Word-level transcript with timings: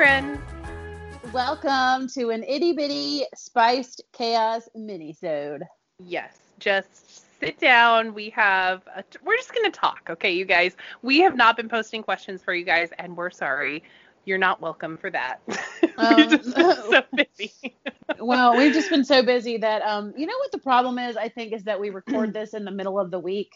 Friend. 0.00 0.38
Welcome 1.30 2.08
to 2.14 2.30
an 2.30 2.42
itty 2.44 2.72
bitty 2.72 3.24
spiced 3.36 4.02
chaos 4.14 4.66
minisode. 4.74 5.60
Yes, 5.98 6.38
just 6.58 7.38
sit 7.38 7.60
down. 7.60 8.14
We 8.14 8.30
have, 8.30 8.80
a, 8.96 9.04
we're 9.22 9.36
just 9.36 9.52
going 9.52 9.70
to 9.70 9.78
talk, 9.78 10.08
okay, 10.08 10.32
you 10.32 10.46
guys? 10.46 10.74
We 11.02 11.20
have 11.20 11.36
not 11.36 11.54
been 11.54 11.68
posting 11.68 12.02
questions 12.02 12.42
for 12.42 12.54
you 12.54 12.64
guys, 12.64 12.88
and 12.98 13.14
we're 13.14 13.28
sorry. 13.28 13.82
You're 14.24 14.38
not 14.38 14.62
welcome 14.62 14.96
for 14.96 15.10
that. 15.10 15.42
Um, 15.98 16.16
We've 16.16 16.30
just 16.30 16.56
been 16.56 16.76
so 16.76 17.02
busy. 17.36 17.76
Well, 18.18 18.56
we've 18.56 18.72
just 18.72 18.88
been 18.88 19.04
so 19.04 19.22
busy 19.22 19.58
that 19.58 19.82
um, 19.82 20.14
you 20.16 20.24
know 20.24 20.38
what 20.38 20.50
the 20.50 20.58
problem 20.58 20.98
is. 20.98 21.18
I 21.18 21.28
think 21.28 21.52
is 21.52 21.64
that 21.64 21.78
we 21.78 21.90
record 21.90 22.32
this 22.32 22.54
in 22.54 22.64
the 22.64 22.70
middle 22.70 22.98
of 22.98 23.10
the 23.10 23.18
week, 23.18 23.52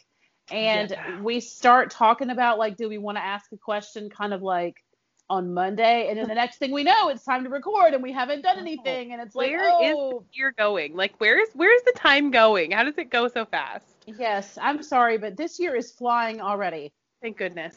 and 0.51 0.91
Yeah. 0.91 1.23
we 1.23 1.41
start 1.41 1.91
talking 1.91 2.29
about 2.29 2.59
like, 2.59 2.77
do 2.77 2.91
we 2.91 2.99
want 2.99 3.17
to 3.17 3.25
ask 3.25 3.51
a 3.53 3.57
question, 3.57 4.11
kind 4.11 4.35
of 4.35 4.43
like 4.43 4.84
on 5.31 5.55
Monday, 5.55 6.09
and 6.09 6.19
then 6.19 6.29
the 6.29 6.35
next 6.35 6.59
thing 6.59 6.71
we 6.71 6.85
know, 6.85 7.09
it's 7.09 7.25
time 7.25 7.45
to 7.45 7.51
record, 7.51 7.95
and 7.95 8.03
we 8.03 8.13
haven't 8.13 8.43
done 8.43 8.59
anything, 8.59 9.13
and 9.13 9.23
it's 9.23 9.35
like, 9.35 9.51
Where 9.51 9.65
is 9.83 9.95
oh, 9.97 10.21
the 10.21 10.37
year 10.37 10.53
going? 10.57 10.95
Like, 10.95 11.15
where's 11.19 11.49
where's 11.55 11.83
the 11.83 11.93
time 11.97 12.31
going? 12.31 12.73
How 12.73 12.85
does 12.85 12.99
it 12.99 13.11
go 13.11 13.29
so 13.29 13.45
fast? 13.45 13.87
yes, 14.07 14.59
I'm 14.61 14.83
sorry, 14.83 15.17
but 15.19 15.37
this 15.37 15.59
year 15.59 15.75
is 15.75 15.91
flying 15.93 16.41
already. 16.41 16.93
Thank 17.23 17.39
goodness. 17.39 17.77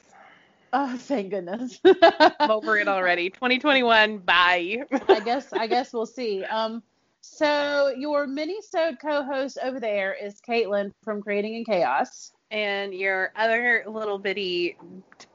Oh, 0.74 0.98
thank 0.98 1.30
goodness. 1.30 1.80
I'm 1.86 2.52
over 2.52 2.78
it 2.78 2.90
already. 2.90 3.30
2021, 3.32 4.18
bye. 4.20 4.80
I 5.08 5.20
guess 5.22 5.54
I 5.54 5.68
guess 5.68 5.94
we'll 5.94 6.06
see. 6.06 6.44
Um, 6.44 6.84
so 7.22 7.94
your 7.98 8.28
mini-sode 8.28 8.98
co-host 9.02 9.58
over 9.64 9.80
there 9.80 10.14
is 10.14 10.42
Caitlin 10.42 10.92
from 11.04 11.22
Creating 11.22 11.56
in 11.56 11.66
Chaos. 11.66 12.34
and 12.52 12.94
your 12.94 13.32
other 13.36 13.84
little 13.88 14.18
bitty 14.20 14.78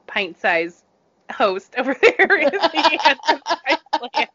pint-sized 0.07 0.83
host 1.33 1.73
over 1.77 1.93
there 2.01 2.39
is 2.39 2.51
the 2.51 3.37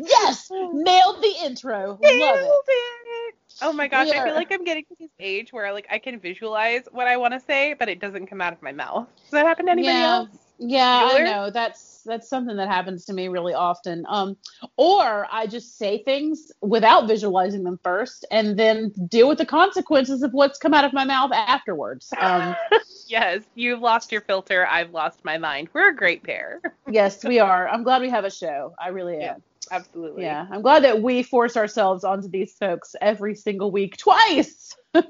Yes, 0.00 0.50
nailed 0.50 1.22
the 1.22 1.34
intro. 1.44 1.90
Love 1.90 2.00
Nailed 2.00 2.64
it. 2.68 2.94
it. 3.06 3.34
Oh 3.60 3.72
my 3.72 3.86
gosh, 3.86 4.08
I 4.10 4.24
feel 4.24 4.34
like 4.34 4.50
I'm 4.50 4.64
getting 4.64 4.84
to 4.84 4.96
this 4.98 5.10
age 5.20 5.52
where 5.52 5.72
like 5.72 5.86
I 5.90 5.98
can 5.98 6.18
visualize 6.18 6.82
what 6.90 7.06
I 7.06 7.16
want 7.16 7.34
to 7.34 7.40
say, 7.40 7.74
but 7.78 7.88
it 7.88 8.00
doesn't 8.00 8.26
come 8.26 8.40
out 8.40 8.52
of 8.52 8.60
my 8.62 8.72
mouth. 8.72 9.06
Does 9.22 9.30
that 9.30 9.46
happen 9.46 9.66
to 9.66 9.72
anybody 9.72 9.98
yeah, 9.98 10.16
else? 10.16 10.30
Yeah, 10.58 11.08
I 11.12 11.18
know. 11.24 11.50
That's 11.50 12.02
that's 12.04 12.28
something 12.28 12.56
that 12.56 12.68
happens 12.68 13.04
to 13.06 13.12
me 13.12 13.28
really 13.28 13.54
often. 13.54 14.04
Um, 14.08 14.36
or 14.76 15.26
I 15.30 15.46
just 15.46 15.78
say 15.78 16.02
things 16.02 16.52
without 16.60 17.06
visualizing 17.06 17.64
them 17.64 17.78
first, 17.82 18.24
and 18.30 18.58
then 18.58 18.92
deal 19.08 19.28
with 19.28 19.38
the 19.38 19.46
consequences 19.46 20.22
of 20.22 20.32
what's 20.32 20.58
come 20.58 20.74
out 20.74 20.84
of 20.84 20.92
my 20.92 21.04
mouth 21.04 21.32
afterwards. 21.32 22.12
Um, 22.18 22.56
Yes, 23.12 23.42
you've 23.54 23.80
lost 23.80 24.10
your 24.10 24.22
filter. 24.22 24.66
I've 24.66 24.92
lost 24.92 25.22
my 25.22 25.36
mind. 25.36 25.68
We're 25.74 25.90
a 25.90 25.94
great 25.94 26.22
pair. 26.22 26.62
yes, 26.90 27.22
we 27.22 27.40
are. 27.40 27.68
I'm 27.68 27.82
glad 27.82 28.00
we 28.00 28.08
have 28.08 28.24
a 28.24 28.30
show. 28.30 28.74
I 28.80 28.88
really 28.88 29.16
am. 29.16 29.20
Yeah. 29.20 29.34
Absolutely. 29.70 30.24
Yeah, 30.24 30.46
I'm 30.50 30.60
glad 30.60 30.82
that 30.84 31.00
we 31.02 31.22
force 31.22 31.56
ourselves 31.56 32.04
onto 32.04 32.28
these 32.28 32.52
folks 32.54 32.96
every 33.00 33.34
single 33.34 33.70
week, 33.70 33.96
twice, 33.96 34.76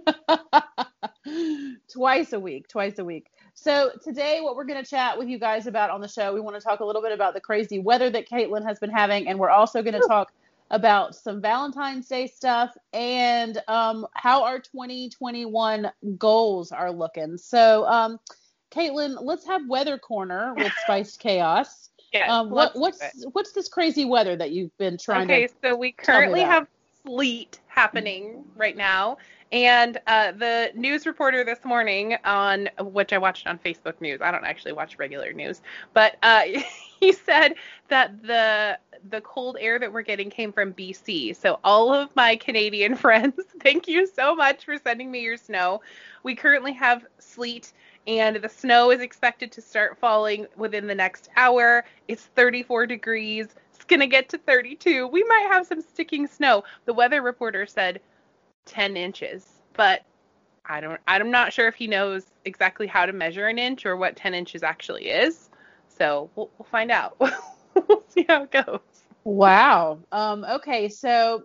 twice 1.93 2.33
a 2.33 2.39
week, 2.39 2.69
twice 2.69 2.99
a 2.99 3.05
week. 3.05 3.29
So 3.55 3.91
today, 4.03 4.41
what 4.41 4.57
we're 4.57 4.65
going 4.65 4.83
to 4.83 4.89
chat 4.89 5.19
with 5.19 5.29
you 5.29 5.39
guys 5.39 5.67
about 5.67 5.91
on 5.91 6.01
the 6.01 6.09
show, 6.09 6.33
we 6.33 6.41
want 6.41 6.57
to 6.57 6.63
talk 6.63 6.81
a 6.81 6.85
little 6.85 7.03
bit 7.03 7.13
about 7.13 7.35
the 7.35 7.41
crazy 7.41 7.79
weather 7.79 8.11
that 8.11 8.29
Caitlin 8.29 8.65
has 8.65 8.79
been 8.79 8.91
having, 8.91 9.29
and 9.29 9.39
we're 9.39 9.51
also 9.51 9.83
going 9.83 10.01
to 10.01 10.07
talk 10.09 10.33
about 10.71 11.15
some 11.15 11.41
Valentine's 11.41 12.09
Day 12.09 12.27
stuff 12.27 12.75
and 12.95 13.63
um, 13.69 14.07
how 14.15 14.43
our 14.43 14.59
2021 14.59 15.93
goals 16.17 16.73
are 16.73 16.91
looking. 16.91 17.37
So, 17.37 17.87
um, 17.87 18.19
Caitlin, 18.71 19.19
let's 19.21 19.47
have 19.47 19.69
weather 19.69 19.99
corner 19.99 20.55
with 20.57 20.73
Spiced 20.85 21.21
Chaos. 21.21 21.91
Yeah. 22.13 22.35
Um, 22.35 22.51
what, 22.51 22.75
what's 22.75 23.03
what's 23.33 23.53
this 23.53 23.69
crazy 23.69 24.05
weather 24.05 24.37
that 24.37 24.51
you've 24.51 24.77
been 24.77 24.99
trying 24.99 25.31
okay, 25.31 25.47
to? 25.47 25.53
Okay, 25.53 25.55
so 25.63 25.77
we 25.77 25.93
currently 25.93 26.41
have 26.41 26.67
sleet 27.05 27.61
happening 27.67 28.45
right 28.57 28.77
now. 28.77 29.17
And 29.51 29.99
uh, 30.07 30.33
the 30.33 30.73
news 30.75 31.05
reporter 31.07 31.45
this 31.45 31.65
morning 31.65 32.17
on 32.25 32.71
which 32.79 33.13
I 33.13 33.19
watched 33.19 33.47
on 33.47 33.59
Facebook 33.59 34.01
News. 34.01 34.21
I 34.23 34.31
don't 34.31 34.45
actually 34.45 34.73
watch 34.73 34.99
regular 34.99 35.33
news, 35.33 35.61
but 35.93 36.17
uh, 36.23 36.43
he 37.01 37.13
said 37.13 37.55
that 37.89 38.23
the 38.23 38.79
the 39.11 39.21
cold 39.23 39.57
air 39.59 39.81
that 39.81 39.93
we're 39.93 40.03
getting 40.03 40.31
came 40.31 40.53
from 40.53 40.73
BC. 40.73 41.35
So 41.35 41.59
all 41.65 41.93
of 41.93 42.15
my 42.15 42.37
Canadian 42.37 42.95
friends, 42.97 43.35
thank 43.61 43.89
you 43.89 44.07
so 44.07 44.35
much 44.35 44.65
for 44.65 44.79
sending 44.79 45.11
me 45.11 45.21
your 45.21 45.37
snow. 45.37 45.83
We 46.23 46.37
currently 46.37 46.73
have 46.75 47.05
sleet 47.19 47.73
and 48.07 48.37
the 48.37 48.49
snow 48.49 48.91
is 48.91 49.01
expected 49.01 49.53
to 49.53 49.61
start 49.61 49.99
falling 49.99 50.47
within 50.57 50.87
the 50.87 50.95
next 50.95 51.29
hour. 51.37 51.85
It's 52.09 52.23
34 52.23 52.87
degrees. 52.87 53.49
It's 53.83 53.89
going 53.89 53.99
to 53.99 54.07
get 54.07 54.29
to 54.29 54.39
32. 54.39 55.09
We 55.09 55.25
might 55.25 55.49
have 55.51 55.67
some 55.67 55.83
sticking 55.83 56.29
snow. 56.29 56.63
The 56.85 56.95
weather 56.95 57.21
reporter 57.21 57.67
said 57.67 58.01
10 58.67 58.97
inches, 58.97 59.45
but 59.73 60.03
I 60.65 60.81
don't 60.81 61.01
I'm 61.09 61.33
not 61.33 61.53
sure 61.53 61.67
if 61.67 61.75
he 61.75 61.89
knows 61.89 62.27
exactly 62.45 62.87
how 62.87 63.07
to 63.07 63.13
measure 63.13 63.49
an 63.49 63.59
inch 63.59 63.85
or 63.85 63.97
what 63.97 64.15
10 64.15 64.35
inches 64.35 64.63
actually 64.63 65.09
is. 65.09 65.51
So, 65.89 66.31
we'll, 66.37 66.49
we'll 66.57 66.69
find 66.71 66.93
out. 66.93 67.17
we'll 67.89 68.05
see 68.07 68.25
how 68.29 68.45
it 68.45 68.53
goes. 68.53 68.79
Wow. 69.25 69.99
Um, 70.13 70.45
okay, 70.45 70.89
so 70.89 71.43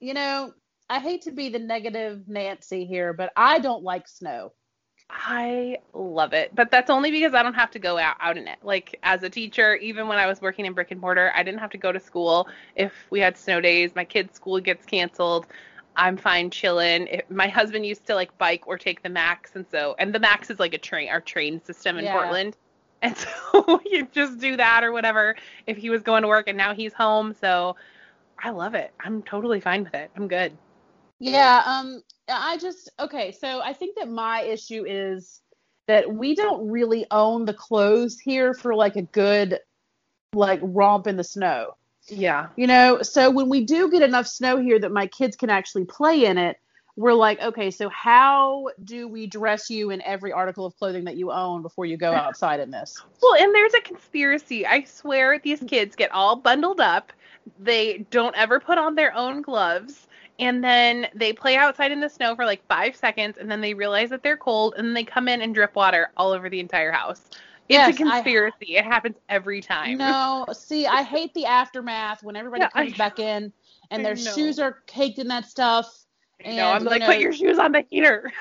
you 0.00 0.12
know, 0.12 0.52
I 0.90 0.98
hate 1.00 1.22
to 1.22 1.30
be 1.30 1.48
the 1.48 1.58
negative 1.58 2.28
Nancy 2.28 2.84
here, 2.84 3.14
but 3.14 3.32
I 3.34 3.58
don't 3.58 3.82
like 3.82 4.06
snow. 4.06 4.52
I 5.10 5.78
love 5.94 6.32
it, 6.34 6.54
but 6.54 6.70
that's 6.70 6.90
only 6.90 7.10
because 7.10 7.34
I 7.34 7.42
don't 7.42 7.54
have 7.54 7.70
to 7.72 7.78
go 7.78 7.98
out, 7.98 8.16
out 8.20 8.36
in 8.36 8.46
it. 8.46 8.58
Like 8.62 8.98
as 9.02 9.22
a 9.22 9.30
teacher, 9.30 9.74
even 9.76 10.06
when 10.06 10.18
I 10.18 10.26
was 10.26 10.40
working 10.40 10.66
in 10.66 10.74
brick 10.74 10.90
and 10.90 11.00
mortar, 11.00 11.32
I 11.34 11.42
didn't 11.42 11.60
have 11.60 11.70
to 11.70 11.78
go 11.78 11.92
to 11.92 12.00
school. 12.00 12.48
If 12.76 12.92
we 13.10 13.20
had 13.20 13.36
snow 13.36 13.60
days, 13.60 13.94
my 13.94 14.04
kid's 14.04 14.34
school 14.34 14.60
gets 14.60 14.84
canceled. 14.84 15.46
I'm 15.96 16.16
fine 16.16 16.50
chilling. 16.50 17.06
If, 17.08 17.30
my 17.30 17.48
husband 17.48 17.86
used 17.86 18.06
to 18.06 18.14
like 18.14 18.36
bike 18.38 18.66
or 18.66 18.78
take 18.78 19.02
the 19.02 19.08
Max, 19.08 19.56
and 19.56 19.66
so 19.70 19.96
and 19.98 20.14
the 20.14 20.20
Max 20.20 20.50
is 20.50 20.60
like 20.60 20.74
a 20.74 20.78
train, 20.78 21.08
our 21.08 21.20
train 21.20 21.62
system 21.64 21.98
in 21.98 22.04
Yeah. 22.04 22.12
Portland, 22.12 22.56
and 23.02 23.16
so 23.16 23.80
you 23.86 24.06
just 24.12 24.38
do 24.38 24.56
that 24.56 24.84
or 24.84 24.92
whatever. 24.92 25.36
If 25.66 25.78
he 25.78 25.90
was 25.90 26.02
going 26.02 26.22
to 26.22 26.28
work 26.28 26.48
and 26.48 26.56
now 26.58 26.74
he's 26.74 26.92
home, 26.92 27.34
so 27.40 27.76
I 28.38 28.50
love 28.50 28.74
it. 28.74 28.92
I'm 29.00 29.22
totally 29.22 29.60
fine 29.60 29.84
with 29.84 29.94
it. 29.94 30.10
I'm 30.16 30.28
good. 30.28 30.56
Yeah, 31.20 31.62
um 31.64 32.02
I 32.28 32.58
just 32.58 32.90
okay, 33.00 33.32
so 33.32 33.60
I 33.60 33.72
think 33.72 33.96
that 33.96 34.08
my 34.08 34.42
issue 34.42 34.84
is 34.86 35.40
that 35.86 36.12
we 36.12 36.34
don't 36.34 36.68
really 36.70 37.06
own 37.10 37.46
the 37.46 37.54
clothes 37.54 38.18
here 38.18 38.54
for 38.54 38.74
like 38.74 38.96
a 38.96 39.02
good 39.02 39.58
like 40.34 40.60
romp 40.62 41.06
in 41.06 41.16
the 41.16 41.24
snow. 41.24 41.74
Yeah. 42.06 42.48
You 42.56 42.66
know, 42.66 43.02
so 43.02 43.30
when 43.30 43.48
we 43.48 43.64
do 43.64 43.90
get 43.90 44.02
enough 44.02 44.26
snow 44.26 44.58
here 44.58 44.78
that 44.78 44.92
my 44.92 45.06
kids 45.06 45.36
can 45.36 45.50
actually 45.50 45.84
play 45.84 46.24
in 46.24 46.38
it, 46.38 46.58
we're 46.96 47.14
like, 47.14 47.40
okay, 47.40 47.70
so 47.70 47.88
how 47.88 48.68
do 48.82 49.06
we 49.06 49.28
dress 49.28 49.70
you 49.70 49.90
in 49.90 50.02
every 50.02 50.32
article 50.32 50.66
of 50.66 50.76
clothing 50.76 51.04
that 51.04 51.16
you 51.16 51.30
own 51.30 51.62
before 51.62 51.86
you 51.86 51.96
go 51.96 52.12
outside 52.12 52.60
in 52.60 52.70
this? 52.70 53.00
Well, 53.22 53.34
and 53.34 53.54
there's 53.54 53.74
a 53.74 53.80
conspiracy. 53.80 54.66
I 54.66 54.84
swear 54.84 55.38
these 55.38 55.60
kids 55.60 55.96
get 55.96 56.10
all 56.12 56.36
bundled 56.36 56.80
up. 56.80 57.12
They 57.58 58.06
don't 58.10 58.34
ever 58.36 58.58
put 58.58 58.78
on 58.78 58.94
their 58.94 59.14
own 59.14 59.42
gloves. 59.42 60.07
And 60.38 60.62
then 60.62 61.08
they 61.14 61.32
play 61.32 61.56
outside 61.56 61.90
in 61.90 62.00
the 62.00 62.08
snow 62.08 62.36
for 62.36 62.44
like 62.44 62.64
five 62.66 62.94
seconds. 62.94 63.38
And 63.38 63.50
then 63.50 63.60
they 63.60 63.74
realize 63.74 64.10
that 64.10 64.22
they're 64.22 64.36
cold. 64.36 64.74
And 64.76 64.86
then 64.86 64.94
they 64.94 65.04
come 65.04 65.28
in 65.28 65.42
and 65.42 65.54
drip 65.54 65.74
water 65.74 66.10
all 66.16 66.30
over 66.32 66.48
the 66.48 66.60
entire 66.60 66.92
house. 66.92 67.22
It's 67.30 67.40
Yes, 67.68 67.88
a 68.00 68.04
I- 68.04 68.10
conspiracy. 68.12 68.76
it 68.76 68.84
happens 68.84 69.16
every 69.28 69.60
time. 69.60 69.98
No, 69.98 70.46
see, 70.52 70.86
I 70.86 71.02
hate 71.02 71.34
the 71.34 71.44
aftermath 71.46 72.22
when 72.22 72.34
everybody 72.36 72.62
Yeah, 72.62 72.70
I 72.74 72.86
comes 72.86 72.96
back 72.96 73.18
in 73.18 73.52
and 73.90 74.00
I 74.00 74.02
their 74.04 74.16
shoes 74.16 74.58
are 74.58 74.78
caked 74.86 75.18
in 75.18 75.28
that 75.28 75.44
stuff. 75.44 76.04
You 76.44 76.54
know, 76.54 76.68
I'm 76.68 76.76
and, 76.76 76.84
you 76.84 76.90
like, 76.90 77.00
know- 77.00 77.06
put 77.06 77.18
your 77.18 77.32
shoes 77.32 77.58
on 77.58 77.72
the 77.72 77.84
heater. 77.90 78.32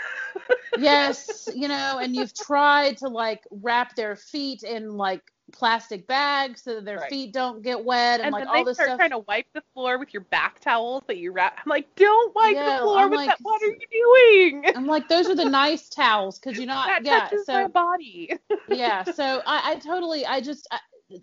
Yes, 0.78 1.50
you 1.56 1.68
know, 1.68 1.98
and 2.00 2.16
you've 2.16 2.34
tried 2.34 2.98
to 2.98 3.08
like 3.08 3.44
wrap 3.50 3.96
their 3.96 4.16
feet 4.16 4.62
in 4.64 4.92
like 4.96 5.24
plastic 5.58 6.08
bags 6.08 6.62
so 6.64 6.76
that 6.76 6.86
their 6.86 7.00
Right. 7.00 7.10
feet 7.10 7.34
don't 7.34 7.62
get 7.64 7.84
wet 7.84 8.20
and, 8.20 8.28
And 8.28 8.34
like 8.34 8.46
then 8.46 8.48
all 8.48 8.64
they 8.64 8.66
this 8.66 8.76
start 8.76 8.90
stuff. 8.90 9.00
trying 9.00 9.10
to 9.12 9.20
wipe 9.20 9.48
the 9.54 9.64
floor 9.74 9.98
with 10.00 10.14
your 10.14 10.22
back 10.24 10.60
towels 10.60 11.04
that 11.08 11.18
you 11.18 11.32
wrap. 11.32 11.58
I'm 11.66 11.70
like, 11.70 11.94
don't 11.96 12.34
wipe 12.36 12.56
Yeah, 12.56 12.76
the 12.78 12.82
floor 12.82 12.98
I'm 13.04 13.10
with 13.10 13.18
like, 13.18 13.30
that. 13.30 13.38
What 13.42 13.62
are 13.62 13.66
you 13.66 14.52
doing? 14.62 14.64
I'm 14.76 14.86
like, 14.88 15.08
those 15.08 15.28
are 15.30 15.36
the 15.36 15.46
nice 15.46 15.90
towels 15.90 16.40
because 16.40 16.58
you're 16.58 16.68
not. 16.68 16.88
that 16.88 17.06
yeah. 17.06 17.22
touches 17.22 17.46
So 17.46 17.54
my 17.54 17.68
body. 17.68 18.34
yeah. 18.68 19.04
So 19.04 19.42
I, 19.46 19.72
I 19.72 19.76
totally. 19.76 20.26
I 20.26 20.42
just. 20.42 20.68
I, 20.72 20.80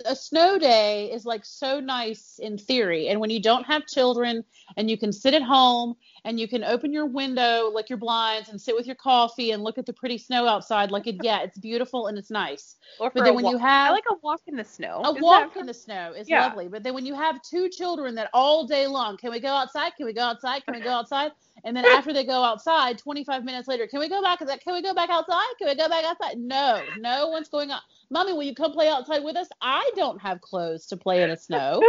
a 0.07 0.17
snow 0.17 0.59
day 0.59 1.13
is 1.13 1.27
like 1.27 1.45
so 1.45 1.79
nice 1.79 2.39
in 2.43 2.57
theory, 2.57 3.09
and 3.09 3.21
when 3.21 3.29
you 3.29 3.41
don't 3.43 3.65
have 3.65 3.87
children 3.87 4.43
and 4.79 4.89
you 4.89 4.97
can 4.97 5.13
sit 5.13 5.35
at 5.35 5.43
home 5.43 5.95
and 6.25 6.41
you 6.41 6.49
can 6.49 6.65
open 6.65 6.93
your 6.93 7.07
window, 7.07 7.71
like 7.73 7.89
your 7.91 7.99
blinds, 7.99 8.49
and 8.49 8.61
sit 8.61 8.75
with 8.75 8.87
your 8.87 8.97
coffee 8.97 9.51
and 9.51 9.63
look 9.63 9.79
at 9.79 9.87
the 9.87 9.93
pretty 9.93 10.19
snow 10.19 10.47
outside, 10.47 10.91
like 10.91 11.07
it. 11.07 11.17
Yeah, 11.17 11.43
it's 11.43 11.59
beautiful 11.59 12.07
and 12.07 12.19
it's 12.19 12.31
nice. 12.31 12.77
Or 12.99 13.11
But 13.11 13.21
for 13.21 13.25
then 13.25 13.33
a 13.33 13.37
when 13.37 13.45
walk. 13.45 13.53
you 13.53 13.59
have 13.59 13.89
I 13.89 13.93
like 13.93 14.05
a 14.11 14.17
walk 14.23 14.41
in 14.47 14.57
the 14.57 14.65
snow. 14.65 15.03
a 15.05 15.11
Isn't 15.11 15.23
walk 15.23 15.57
in 15.57 15.67
the 15.67 15.75
snow 15.75 16.13
is 16.17 16.29
Yeah. 16.29 16.41
lovely. 16.41 16.69
But 16.69 16.83
then 16.83 16.95
when 16.95 17.07
you 17.07 17.15
have 17.15 17.43
two 17.43 17.69
children 17.69 18.15
that 18.17 18.31
all 18.33 18.67
day 18.67 18.87
long, 18.87 19.17
can 19.17 19.31
we 19.31 19.41
go 19.41 19.49
outside? 19.49 19.93
Can 19.97 20.07
we 20.07 20.13
go 20.13 20.23
outside? 20.23 20.65
Can 20.65 20.75
we 20.75 20.81
go 20.81 20.91
outside? 20.91 21.33
And 21.65 21.77
then 21.77 21.85
after 21.85 22.13
they 22.13 22.25
go 22.25 22.43
outside, 22.43 22.99
25 22.99 23.45
minutes 23.45 23.69
later, 23.69 23.87
can 23.87 24.01
we 24.01 24.09
go 24.09 24.23
back? 24.23 24.39
Can 24.39 24.75
we 24.75 24.83
go 24.83 24.95
back 24.95 25.11
outside? 25.11 25.47
Can 25.59 25.69
we 25.69 25.75
go 25.75 25.89
back 25.89 26.05
outside? 26.05 26.39
No, 26.39 26.81
no 26.97 27.29
one's 27.29 27.49
going 27.49 27.71
out. 27.71 27.83
Mommy, 28.11 28.33
will 28.33 28.43
you 28.43 28.55
come 28.55 28.73
play 28.73 28.89
outside 28.89 29.25
with 29.25 29.37
us? 29.37 29.49
I 29.61 29.89
don't 29.97 30.21
have 30.21 30.41
clothes 30.41 30.87
to 30.87 30.97
play 30.97 31.23
in 31.23 31.31
the 31.31 31.37
snow. 31.37 31.83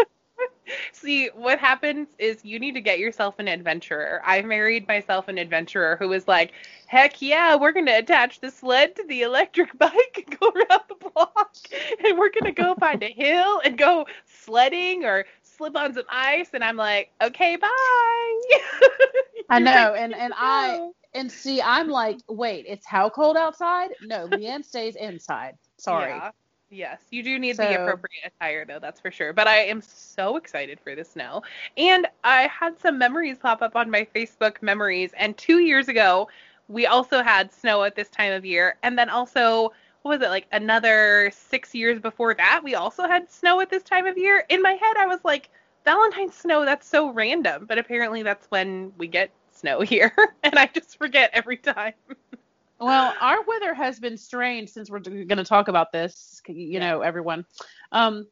See, 0.91 1.29
what 1.35 1.59
happens 1.59 2.07
is 2.17 2.43
you 2.43 2.59
need 2.59 2.73
to 2.73 2.81
get 2.81 2.99
yourself 2.99 3.35
an 3.39 3.47
adventurer. 3.47 4.21
I 4.25 4.41
married 4.41 4.87
myself 4.87 5.27
an 5.27 5.37
adventurer 5.37 5.95
who 5.97 6.09
was 6.09 6.27
like, 6.27 6.53
heck 6.87 7.21
yeah, 7.21 7.55
we're 7.55 7.71
going 7.71 7.85
to 7.85 7.97
attach 7.97 8.39
the 8.39 8.49
sled 8.49 8.95
to 8.95 9.03
the 9.07 9.21
electric 9.21 9.77
bike 9.77 10.25
and 10.27 10.39
go 10.39 10.49
around 10.49 10.81
the 10.89 11.09
block. 11.13 11.55
And 12.03 12.17
we're 12.17 12.31
going 12.31 12.45
to 12.45 12.51
go 12.51 12.75
find 12.75 13.03
a 13.03 13.11
hill 13.11 13.61
and 13.63 13.77
go 13.77 14.05
sledding 14.25 15.05
or 15.05 15.25
slip 15.43 15.75
on 15.77 15.93
some 15.93 16.05
ice. 16.09 16.49
And 16.53 16.63
I'm 16.63 16.77
like, 16.77 17.11
okay, 17.21 17.55
bye. 17.55 17.69
I 19.49 19.59
know, 19.59 19.91
like, 19.91 20.01
and 20.01 20.15
and 20.15 20.31
"No." 20.31 20.35
I 20.37 20.89
and 21.13 21.31
see, 21.31 21.61
I'm 21.61 21.87
like, 21.87 22.17
wait, 22.27 22.65
it's 22.67 22.85
how 22.85 23.09
cold 23.09 23.37
outside? 23.37 23.91
No, 24.01 24.27
Leanne 24.27 24.65
stays 24.65 24.95
inside. 24.95 25.55
Sorry. 25.77 26.11
Yeah. 26.11 26.31
Yes, 26.75 26.99
you 27.09 27.23
do 27.23 27.39
need 27.39 27.55
So- 27.55 27.63
the 27.63 27.81
appropriate 27.81 28.25
attire 28.25 28.65
though, 28.65 28.79
that's 28.79 28.99
for 28.99 29.09
sure. 29.09 29.31
But 29.31 29.47
I 29.47 29.59
am 29.59 29.81
so 29.81 30.35
excited 30.35 30.79
for 30.81 30.93
the 30.93 31.05
snow. 31.05 31.41
And 31.77 32.05
I 32.23 32.47
had 32.47 32.77
some 32.79 32.97
memories 32.97 33.37
pop 33.37 33.61
up 33.61 33.75
on 33.77 33.89
my 33.89 34.05
Facebook 34.13 34.61
memories 34.61 35.11
and 35.17 35.37
2 35.37 35.59
years 35.59 35.87
ago 35.87 36.27
we 36.67 36.87
also 36.87 37.21
had 37.21 37.53
snow 37.53 37.83
at 37.83 37.95
this 37.95 38.09
time 38.09 38.33
of 38.33 38.43
year 38.43 38.75
and 38.81 38.97
then 38.97 39.07
also 39.09 39.71
what 40.01 40.19
was 40.19 40.21
it 40.21 40.29
like 40.29 40.47
another 40.51 41.31
6 41.33 41.75
years 41.75 41.99
before 41.99 42.33
that 42.33 42.61
we 42.63 42.75
also 42.75 43.03
had 43.07 43.29
snow 43.31 43.61
at 43.61 43.69
this 43.69 43.83
time 43.83 44.05
of 44.05 44.17
year. 44.17 44.43
In 44.49 44.61
my 44.61 44.73
head 44.73 44.97
I 44.97 45.05
was 45.05 45.19
like 45.23 45.49
Valentine's 45.85 46.35
snow 46.35 46.65
that's 46.65 46.87
so 46.87 47.11
random, 47.11 47.65
but 47.67 47.77
apparently 47.77 48.23
that's 48.23 48.47
when 48.47 48.91
we 48.97 49.07
get 49.07 49.29
snow 49.51 49.79
here 49.93 50.11
and 50.43 50.55
I 50.59 50.65
just 50.65 50.97
forget 50.97 51.29
every 51.33 51.57
time. 51.57 51.93
Well, 52.79 53.13
our 53.21 53.41
weather 53.43 53.73
has 53.73 53.99
been 53.99 54.17
strange 54.17 54.69
since 54.69 54.89
we're 54.89 54.99
going 54.99 55.27
to 55.37 55.43
talk 55.45 55.67
about 55.67 55.91
this, 55.91 56.41
you 56.47 56.79
Yeah. 56.79 56.79
know, 56.79 57.01
everyone. 57.01 57.45
Um, 57.91 58.27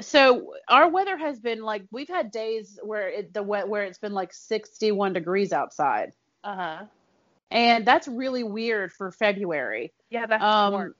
so 0.00 0.54
our 0.68 0.88
weather 0.88 1.16
has 1.16 1.40
been 1.40 1.62
like 1.62 1.82
we've 1.90 2.08
had 2.08 2.30
days 2.30 2.78
where 2.82 3.08
it 3.08 3.34
the 3.34 3.42
wet 3.42 3.68
where 3.68 3.82
it's 3.82 3.98
been 3.98 4.12
like 4.12 4.32
61 4.32 5.12
degrees 5.12 5.52
outside, 5.52 6.12
Uh-huh. 6.44 6.86
and 7.50 7.84
that's 7.84 8.06
really 8.06 8.44
weird 8.44 8.92
for 8.92 9.10
February. 9.10 9.92
Yeah, 10.10 10.26
that's 10.26 10.42
Um, 10.42 10.72
warm. 10.72 10.94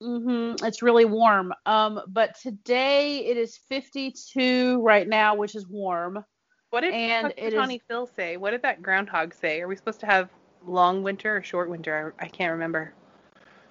hmm 0.00 0.54
it's 0.66 0.82
really 0.82 1.06
warm. 1.06 1.54
Um, 1.64 2.02
but 2.08 2.38
today 2.38 3.24
it 3.26 3.38
is 3.38 3.56
52 3.56 4.82
right 4.82 5.08
now, 5.08 5.34
which 5.34 5.54
is 5.54 5.66
warm. 5.66 6.24
What 6.70 6.82
did 6.82 6.92
And 6.92 7.32
Tawny 7.54 7.80
Phil 7.88 8.06
say? 8.06 8.36
What 8.36 8.50
did 8.50 8.62
that 8.62 8.82
groundhog 8.82 9.32
say? 9.34 9.62
Are 9.62 9.68
we 9.68 9.76
supposed 9.76 10.00
to 10.00 10.06
have 10.06 10.28
long 10.66 11.02
winter 11.02 11.36
or 11.38 11.42
short 11.42 11.70
winter? 11.70 12.14
I, 12.20 12.24
I 12.24 12.28
can't 12.28 12.52
remember. 12.52 12.92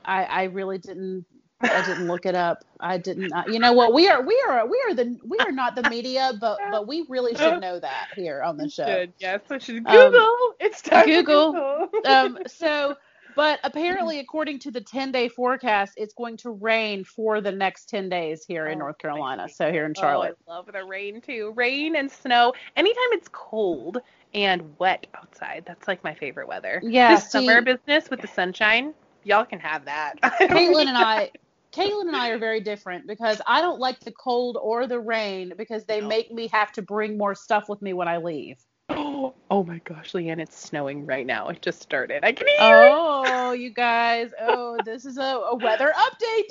I, 0.04 0.24
I 0.24 0.44
really 0.46 0.78
didn't. 0.78 1.26
I 1.62 1.82
didn't 1.82 2.08
look 2.08 2.26
it 2.26 2.36
up. 2.36 2.60
I 2.80 2.98
didn't. 2.98 3.32
uh, 3.34 3.44
You 3.48 3.60
know 3.60 3.74
what? 3.74 3.94
We 3.94 4.08
are 4.08 4.22
we 4.22 4.44
are 4.48 4.68
we 4.68 4.84
are 4.88 4.94
the 4.94 5.18
we 5.26 5.40
are 5.40 5.52
not 5.52 5.76
the 5.76 5.90
media, 5.90 6.34
but 6.40 6.60
but 6.72 6.88
we 6.88 7.06
really 7.10 7.34
should 7.36 7.60
know 7.62 7.80
that 7.80 8.08
here 8.16 8.44
on 8.44 8.58
the 8.58 8.70
show. 8.70 8.86
Should 8.86 9.14
yes, 9.20 9.42
I 9.50 9.58
should 9.58 9.88
Um, 9.88 10.12
Google. 10.12 10.36
it's 10.60 10.82
time 10.82 11.06
Google. 11.06 11.54
Google. 11.54 11.90
Um. 12.06 12.38
So, 12.48 12.96
but 13.36 13.60
apparently, 13.64 14.20
according 14.20 14.60
to 14.60 14.72
the 14.72 14.82
ten 14.82 15.12
day 15.12 15.28
forecast, 15.30 15.94
it's 15.98 16.14
going 16.14 16.38
to 16.38 16.52
rain 16.52 17.04
for 17.04 17.42
the 17.42 17.52
next 17.52 17.90
ten 17.90 18.10
days 18.10 18.44
here 18.46 18.68
in 18.68 18.76
Oh, 18.76 18.80
North 18.80 18.98
Carolina. 19.00 19.48
So 19.50 19.72
here 19.72 19.86
in 19.86 19.94
Oh, 19.98 20.02
Charlotte. 20.02 20.38
I 20.48 20.52
love 20.52 20.70
the 20.72 20.84
rain 20.84 21.22
too. 21.22 21.54
Rain 21.56 21.96
and 21.96 22.12
snow. 22.12 22.54
Anytime 22.76 23.10
it's 23.14 23.30
cold 23.32 23.98
and 24.36 24.78
wet 24.78 25.08
outside, 25.16 25.64
that's 25.66 25.88
like 25.88 26.04
my 26.04 26.14
favorite 26.14 26.48
weather. 26.48 26.82
Yeah. 26.84 27.16
this 27.16 27.32
summer 27.32 27.62
business 27.62 28.10
with 28.10 28.22
the 28.22 28.28
sunshine, 28.28 28.94
y'all 29.24 29.46
can 29.46 29.60
have 29.60 29.86
that. 29.86 30.22
Caitlin 30.22 30.88
and. 30.88 30.98
I. 30.98 31.32
Caitlin 31.72 32.08
and 32.08 32.16
I 32.16 32.30
are 32.30 32.38
very 32.38 32.62
different 32.62 33.06
because 33.06 33.42
I 33.46 33.60
don't 33.62 33.80
like 33.82 34.00
the 34.00 34.12
cold 34.14 34.58
or 34.62 34.88
the 34.88 35.00
rain 35.00 35.54
because 35.58 35.86
they 35.86 36.00
No. 36.00 36.08
make 36.08 36.32
me 36.32 36.48
have 36.54 36.72
to 36.74 36.82
bring 36.82 37.18
more 37.18 37.36
stuff 37.36 37.68
with 37.68 37.82
me 37.82 37.92
when 37.92 38.08
I 38.08 38.18
leave. 38.18 38.58
Oh, 38.90 39.34
oh 39.50 39.64
my 39.64 39.80
gosh, 39.80 40.12
Leanne, 40.14 40.40
it's 40.40 40.58
snowing 40.58 41.06
right 41.06 41.26
now. 41.26 41.48
It 41.50 41.62
just 41.62 41.82
started. 41.82 42.24
I 42.24 42.32
can 42.32 42.48
hear 42.48 42.84
it. 42.84 42.92
Oh, 42.94 43.52
you 43.52 43.70
guys. 43.72 44.32
Oh, 44.42 44.78
this 44.86 45.06
is 45.06 45.18
a, 45.18 45.22
a 45.22 45.56
weather 45.56 45.92
update. 45.98 46.44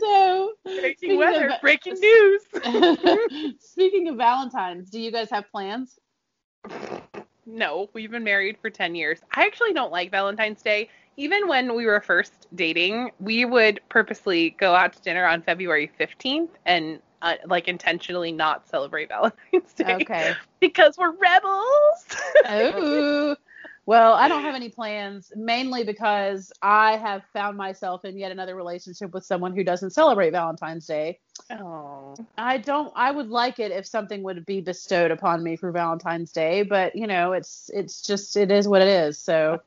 so, 0.00 0.52
Breaking 0.64 1.18
weather, 1.18 1.50
of- 1.50 1.60
breaking 1.60 1.94
news. 2.00 2.42
speaking 3.60 4.08
of 4.08 4.16
Valentine's, 4.16 4.90
do 4.90 5.00
you 5.00 5.10
guys 5.10 5.30
have 5.30 5.50
plans? 5.50 5.98
No, 7.44 7.90
we've 7.92 8.10
been 8.10 8.24
married 8.24 8.56
for 8.62 8.70
10 8.70 8.94
years. 8.94 9.18
I 9.34 9.44
actually 9.44 9.72
don't 9.72 9.90
like 9.92 10.10
Valentine's 10.10 10.62
Day. 10.62 10.88
Even 11.16 11.46
when 11.48 11.74
we 11.74 11.84
were 11.86 12.00
first 12.00 12.46
dating, 12.54 13.10
we 13.20 13.44
would 13.44 13.80
purposely 13.88 14.50
go 14.58 14.74
out 14.74 14.92
to 14.94 15.02
dinner 15.02 15.26
on 15.26 15.42
February 15.42 15.90
15th 16.00 16.48
and 16.64 17.00
uh, 17.22 17.36
like 17.46 17.68
intentionally 17.68 18.32
not 18.32 18.68
celebrate 18.68 19.08
Valentine's 19.08 19.72
Day 19.74 19.94
Okay. 19.94 20.34
because 20.60 20.98
we're 20.98 21.12
rebels. 21.12 22.06
Oh. 22.44 23.36
Well, 23.84 24.12
I 24.12 24.28
don't 24.28 24.42
have 24.42 24.54
any 24.54 24.68
plans, 24.68 25.32
mainly 25.34 25.82
because 25.82 26.52
I 26.62 26.96
have 26.98 27.24
found 27.32 27.56
myself 27.56 28.04
in 28.04 28.16
yet 28.16 28.30
another 28.30 28.54
relationship 28.54 29.12
with 29.12 29.24
someone 29.24 29.56
who 29.56 29.64
doesn't 29.64 29.90
celebrate 29.90 30.30
Valentine's 30.30 30.86
Day. 30.86 31.18
oh. 31.50 32.14
I 32.38 32.58
don't. 32.58 32.92
I 32.94 33.10
would 33.10 33.28
like 33.28 33.58
it 33.58 33.72
if 33.72 33.86
something 33.86 34.22
would 34.22 34.46
be 34.46 34.60
bestowed 34.60 35.10
upon 35.10 35.42
me 35.42 35.56
for 35.56 35.72
Valentine's 35.72 36.30
Day, 36.30 36.62
but 36.62 36.94
you 36.94 37.08
know, 37.08 37.32
it's 37.32 37.70
it's 37.74 38.02
just 38.02 38.36
it 38.36 38.52
is 38.52 38.68
what 38.68 38.82
it 38.82 38.88
is. 38.88 39.18
So 39.18 39.60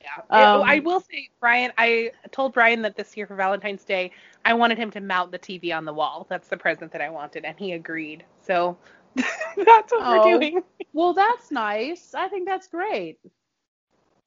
Yeah. 0.00 0.54
Um, 0.54 0.62
I 0.62 0.78
will 0.80 1.00
say, 1.00 1.28
Brian, 1.40 1.72
I 1.76 2.12
told 2.30 2.54
Brian 2.54 2.82
that 2.82 2.96
this 2.96 3.16
year 3.16 3.26
for 3.26 3.34
Valentine's 3.36 3.84
Day, 3.84 4.12
I 4.44 4.54
wanted 4.54 4.78
him 4.78 4.90
to 4.92 5.00
mount 5.00 5.30
the 5.30 5.38
TV 5.38 5.76
on 5.76 5.84
the 5.84 5.92
wall. 5.92 6.26
That's 6.30 6.48
the 6.48 6.56
present 6.56 6.90
that 6.92 7.00
I 7.02 7.10
wanted, 7.10 7.44
and 7.44 7.58
he 7.58 7.72
agreed. 7.72 8.24
So 8.40 8.76
that's 9.14 9.26
what 9.56 9.92
Oh. 9.92 10.24
we're 10.26 10.38
doing. 10.38 10.62
well, 10.92 11.12
that's 11.12 11.50
nice. 11.50 12.14
I 12.14 12.28
think 12.28 12.48
that's 12.48 12.66
great. 12.68 13.18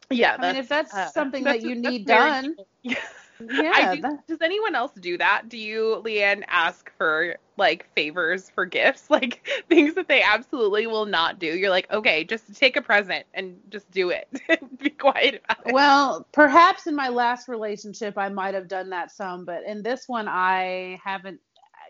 Yeah. 0.10 0.36
I 0.38 0.48
mean, 0.48 0.56
if 0.58 0.68
that's 0.70 0.94
uh, 0.94 1.08
something 1.10 1.44
that's- 1.44 1.64
that 1.64 1.68
you 1.70 1.82
that's 1.82 1.92
need 1.92 2.06
done. 2.06 2.56
yeah. 3.40 3.96
Do, 3.96 4.20
does 4.28 4.42
anyone 4.42 4.76
else 4.76 4.92
do 5.00 5.18
that? 5.18 5.50
Do 5.50 5.58
you, 5.58 6.02
Leanne, 6.06 6.44
ask 6.48 6.92
for 6.98 7.38
like 7.58 7.88
favors 7.96 8.50
for 8.50 8.66
gifts, 8.66 9.06
like 9.10 9.48
things 9.70 9.96
that 9.96 10.08
they 10.08 10.22
absolutely 10.22 10.88
will 10.88 11.06
not 11.06 11.40
do? 11.40 11.48
You're 11.48 11.70
like, 11.70 11.92
okay, 11.92 12.24
just 12.24 12.56
take 12.56 12.78
a 12.78 12.82
present 12.82 13.26
and 13.34 13.58
just 13.70 13.90
do 13.92 14.10
it. 14.10 14.28
Be 14.80 14.90
quiet 14.90 15.42
about 15.46 15.68
it. 15.68 15.74
well, 15.74 16.28
perhaps 16.32 16.88
in 16.88 16.96
my 16.96 17.10
last 17.10 17.48
relationship 17.48 18.18
I 18.18 18.30
might 18.30 18.54
have 18.54 18.68
done 18.68 18.90
that 18.90 19.12
some, 19.12 19.46
but 19.46 19.64
in 19.66 19.84
this 19.84 20.08
one 20.08 20.28
I 20.28 21.00
haven't 21.04 21.40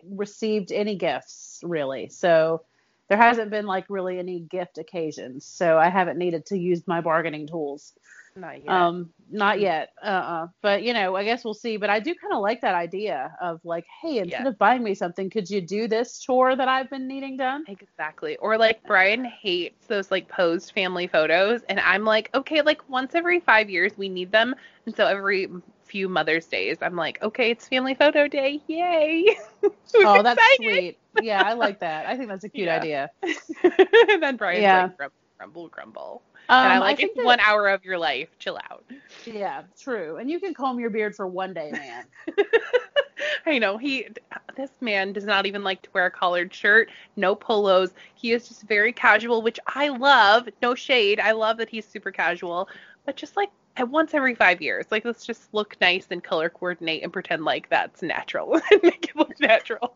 received 0.09 0.71
any 0.71 0.95
gifts 0.95 1.59
really. 1.63 2.09
So 2.09 2.63
there 3.09 3.17
hasn't 3.17 3.51
been 3.51 3.65
like 3.65 3.85
really 3.89 4.19
any 4.19 4.39
gift 4.39 4.77
occasions. 4.77 5.45
So 5.45 5.77
I 5.77 5.89
haven't 5.89 6.17
needed 6.17 6.45
to 6.47 6.57
use 6.57 6.87
my 6.87 7.01
bargaining 7.01 7.47
tools. 7.47 7.93
Not 8.35 8.63
yet. 8.63 8.67
Um, 8.69 9.09
not 9.29 9.59
yet. 9.59 9.89
Uh-uh. 10.01 10.47
But 10.61 10.83
you 10.83 10.93
know, 10.93 11.15
I 11.15 11.23
guess 11.23 11.43
we'll 11.43 11.53
see. 11.53 11.77
But 11.77 11.89
I 11.89 11.99
do 11.99 12.15
kind 12.15 12.33
of 12.33 12.41
like 12.41 12.61
that 12.61 12.75
idea 12.75 13.31
of 13.41 13.59
like, 13.63 13.85
hey, 14.01 14.17
instead 14.19 14.41
Yeah. 14.43 14.47
of 14.47 14.57
buying 14.57 14.83
me 14.83 14.95
something, 14.95 15.29
could 15.29 15.49
you 15.49 15.61
do 15.61 15.87
this 15.87 16.19
chore 16.19 16.55
that 16.55 16.67
I've 16.67 16.89
been 16.89 17.07
needing 17.07 17.37
done? 17.37 17.63
Exactly. 17.67 18.37
Or 18.37 18.57
like 18.57 18.81
Brian 18.87 19.23
hates 19.25 19.85
those 19.87 20.09
like 20.11 20.27
posed 20.27 20.71
family 20.73 21.07
photos 21.07 21.61
and 21.69 21.79
I'm 21.79 22.05
like, 22.05 22.29
okay, 22.33 22.61
like 22.61 22.87
once 22.89 23.13
every 23.15 23.39
5 23.39 23.69
years 23.69 23.97
we 23.97 24.09
need 24.09 24.31
them. 24.31 24.55
And 24.85 24.95
so 24.95 25.05
every 25.05 25.47
few 25.85 26.09
Mother's 26.09 26.47
Days 26.47 26.77
I'm 26.81 26.95
like, 26.95 27.21
okay, 27.21 27.51
it's 27.51 27.67
family 27.67 27.93
photo 27.93 28.27
day. 28.27 28.59
Yay. 28.67 29.37
Oh, 29.95 30.23
that's 30.23 30.41
sweet. 30.55 30.97
Yeah, 31.21 31.43
I 31.43 31.53
like 31.53 31.79
that. 31.81 32.07
I 32.07 32.17
think 32.17 32.27
that's 32.29 32.43
a 32.43 32.49
cute 32.49 32.65
Yeah. 32.65 32.77
idea. 32.77 33.09
and 34.11 34.23
then 34.23 34.37
Brian's 34.37 34.63
Yeah. 34.63 34.83
like 34.85 34.97
grumpy 34.97 35.15
grumble, 35.37 35.67
grumble. 35.67 36.21
And 36.49 36.67
I'm 36.67 36.77
Um, 36.77 36.83
I 36.83 36.85
like, 36.85 36.99
it's 37.01 37.15
that- 37.15 37.25
one 37.25 37.39
hour 37.39 37.67
of 37.69 37.83
your 37.85 37.97
life. 37.97 38.29
Chill 38.39 38.57
out. 38.69 38.83
Yeah, 39.25 39.63
true. 39.79 40.17
And 40.17 40.29
you 40.29 40.39
can 40.39 40.53
comb 40.53 40.79
your 40.79 40.89
beard 40.89 41.15
for 41.15 41.27
one 41.27 41.53
day, 41.53 41.71
man. 41.71 42.05
I 43.45 43.57
know 43.57 43.77
he. 43.77 44.07
This 44.55 44.71
man 44.81 45.13
does 45.13 45.25
not 45.25 45.45
even 45.45 45.63
like 45.63 45.81
to 45.83 45.89
wear 45.93 46.05
a 46.05 46.11
collared 46.11 46.53
shirt. 46.53 46.89
No 47.15 47.35
polos. 47.35 47.93
He 48.15 48.31
is 48.31 48.47
just 48.47 48.63
very 48.63 48.93
casual, 48.93 49.41
which 49.41 49.59
I 49.67 49.89
love. 49.89 50.47
No 50.61 50.75
shade. 50.75 51.19
I 51.19 51.31
love 51.31 51.57
that 51.57 51.69
he's 51.69 51.85
super 51.85 52.11
casual, 52.11 52.67
but 53.05 53.15
just 53.15 53.35
like 53.37 53.49
at 53.77 53.89
once 53.89 54.13
every 54.13 54.35
five 54.35 54.61
years, 54.61 54.85
like 54.91 55.03
let's 55.05 55.25
just 55.25 55.53
look 55.53 55.75
nice 55.81 56.07
and 56.11 56.23
color 56.23 56.49
coordinate 56.49 57.03
and 57.03 57.11
pretend 57.11 57.43
like 57.43 57.69
that's 57.69 58.01
natural 58.01 58.55
and 58.71 58.83
make 58.83 59.05
it 59.09 59.15
look 59.15 59.39
natural. 59.39 59.93